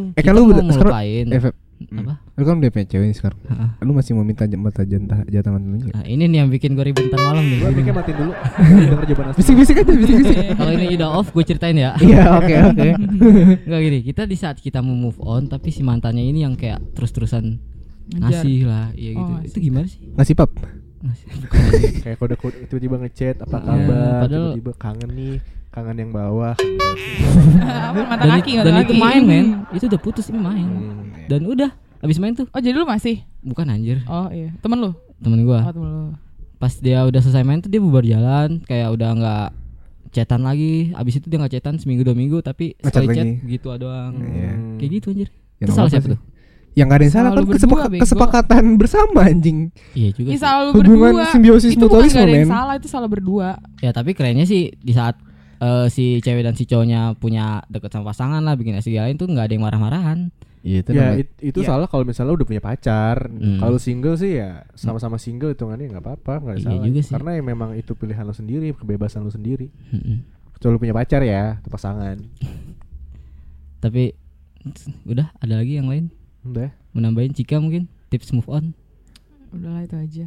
[0.09, 1.25] Eh kan Kita lu udah- sekarang ngelupain.
[1.29, 1.41] Eh,
[1.83, 1.99] hmm.
[1.99, 3.69] apa lu kan udah punya cewek sekarang Heeh.
[3.81, 5.77] lu masih mau minta jatah jatah jatah mantan lu?
[5.87, 7.57] Nah, ini nih yang bikin gue ribet ntar malam nih.
[7.57, 8.31] gue mikirnya matiin dulu
[8.83, 11.91] denger jawaban asli bisik-bisik aja bisik-bisik Kalau ini udah off, gue ceritain ya.
[11.97, 12.89] iya oke oke
[13.65, 16.93] Enggak gini, kita di saat kita mau move on, tapi si mantannya ini yang kayak
[16.93, 17.57] terus-terusan
[18.11, 19.23] ngasih lah, iya gitu.
[19.25, 20.03] Oh, itu gimana sih?
[20.11, 20.51] ngasih pap
[21.01, 21.27] Ngasih.
[22.01, 25.35] kayak kode kode tiba-tiba ngechat apa Iya, kabar padahal- tiba-tiba kangen nih
[25.71, 28.85] kangen yang bawah Apa mata Dan, kaki, mata dan kaki.
[28.85, 30.67] itu main men, itu udah putus ini main.
[30.67, 31.25] Hmm.
[31.25, 33.23] Dan udah, abis main tuh, Oh, jadi lu masih?
[33.41, 34.51] bukan anjir, Oh, iya.
[34.57, 34.91] Temen lu?
[35.17, 35.59] temen Oh, gua.
[35.65, 36.03] temen lu.
[36.57, 39.47] Pas dia udah selesai main tuh dia bubar jalan, kayak udah nggak
[40.11, 40.91] chatan lagi.
[40.93, 44.13] Abis itu dia nggak chatan seminggu dua minggu, tapi sekali chat gitu doang.
[44.19, 44.51] Iya.
[44.51, 44.77] Hmm.
[44.77, 45.29] Kayak gitu anjir.
[45.29, 46.13] Ya, itu nggak salah siapa sih.
[46.13, 46.21] tuh?
[46.71, 47.99] yang gak ada yang salah kan kesepak- bego.
[47.99, 49.75] kesepakatan bersama anjing.
[49.91, 50.39] Iya juga sih.
[50.39, 51.27] selalu Hubungan berdua.
[51.27, 52.47] simbiosis itu bukan mutualisme, gak ada yang men.
[52.49, 53.49] salah, itu salah berdua.
[53.77, 55.19] Ya tapi kerennya sih di saat
[55.61, 59.45] eh, si cewek dan si cowoknya punya deket sama pasangan lah bikin lain tuh nggak
[59.45, 60.19] ada yang marah-marahan.
[60.61, 61.67] Iya itu Ya namanya- it- itu Iya.
[61.67, 63.17] salah kalau misalnya udah punya pacar.
[63.27, 63.57] Hmm.
[63.57, 66.83] Kalau single sih ya sama-sama single hitungannya nggak apa-apa, nggak ada Iya salah.
[66.83, 67.11] juga sih.
[67.11, 69.73] Karena ya memang itu pilihan lo sendiri, kebebasan lo sendiri.
[69.89, 70.21] Mm-mm.
[70.53, 72.17] Kecuali lo punya pacar ya, atau pasangan.
[73.83, 74.13] Tapi
[75.03, 76.69] udah ada lagi yang lain Udah.
[76.91, 78.77] menambahin Cika mungkin tips move on.
[79.49, 80.25] Udahlah itu aja.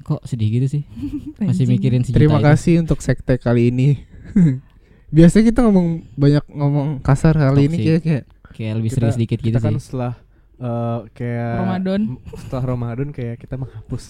[0.00, 0.82] Kok sedih gitu sih?
[1.38, 2.48] Masih mikirin si Terima Cita itu.
[2.50, 3.88] kasih untuk sekte kali ini.
[5.08, 9.38] Biasanya kita ngomong banyak ngomong kasar kali ini kayak kayak Kayak lebih Kita- serius dikit
[9.38, 9.82] gitu kita kan sih.
[9.82, 10.12] setelah
[10.58, 12.00] eh, kayak Ramadan.
[12.34, 14.04] setelah Ramadan kayak kita menghapus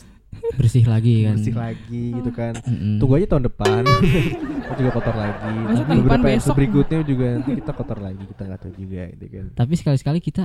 [0.54, 1.36] Bersih lagi kan.
[1.36, 2.52] bersih lagi gitu kan.
[2.60, 2.96] Mm-mm.
[2.96, 3.82] Tunggu aja tahun depan.
[4.78, 5.40] juga kotor lagi.
[5.58, 6.56] Masa Tapi tahun depan beberapa episode besok?
[6.56, 8.22] berikutnya juga nanti kita kotor lagi.
[8.26, 9.44] Kita nggak tahu juga gitu kan.
[9.54, 10.42] Tapi sekali-sekali kita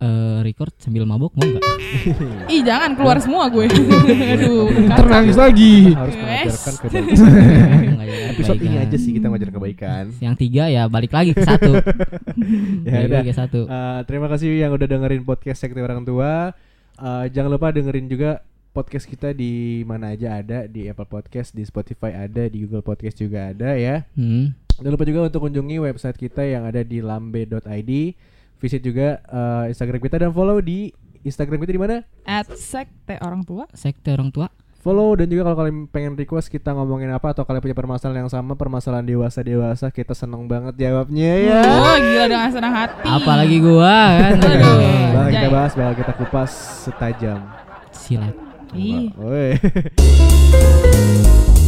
[0.00, 1.64] eh, record sambil mabok mau nggak?
[2.54, 3.68] Ih jangan keluar semua gue.
[4.34, 4.66] Aduh.
[4.96, 5.92] ternangis lagi.
[5.92, 7.98] Harus mengajarkan kebaikan.
[8.10, 10.10] Ya, Episode ini aja sih kita mengajar kebaikan.
[10.18, 11.78] Yang tiga ya balik lagi ke satu.
[12.82, 13.22] Ya udah.
[13.22, 13.60] ke satu.
[13.70, 16.50] Eh, terima kasih yang udah dengerin podcast Sekte Orang Tua.
[16.98, 21.62] Eh, jangan lupa dengerin juga podcast kita di mana aja ada di Apple Podcast, di
[21.62, 24.02] Spotify ada, di Google Podcast juga ada ya.
[24.14, 24.54] Hmm.
[24.78, 27.92] Jangan lupa juga untuk kunjungi website kita yang ada di lambe.id.
[28.60, 30.92] Visit juga eh, Instagram kita dan follow di
[31.24, 31.96] Instagram kita di mana?
[32.28, 33.64] At sekte orang tua.
[33.72, 34.52] Sekte orang tua.
[34.80, 38.32] Follow dan juga kalau kalian pengen request kita ngomongin apa atau kalian punya permasalahan yang
[38.32, 41.60] sama, permasalahan dewasa-dewasa, kita seneng banget jawabnya ya.
[41.68, 43.04] Oh gila dengan senang hati.
[43.04, 44.40] Apalagi gua kan.
[44.40, 44.80] Aduh.
[45.12, 46.50] Bakal kita bahas, bakal kita kupas
[46.88, 47.44] setajam.
[47.92, 48.32] Silat.
[48.72, 49.12] Ih.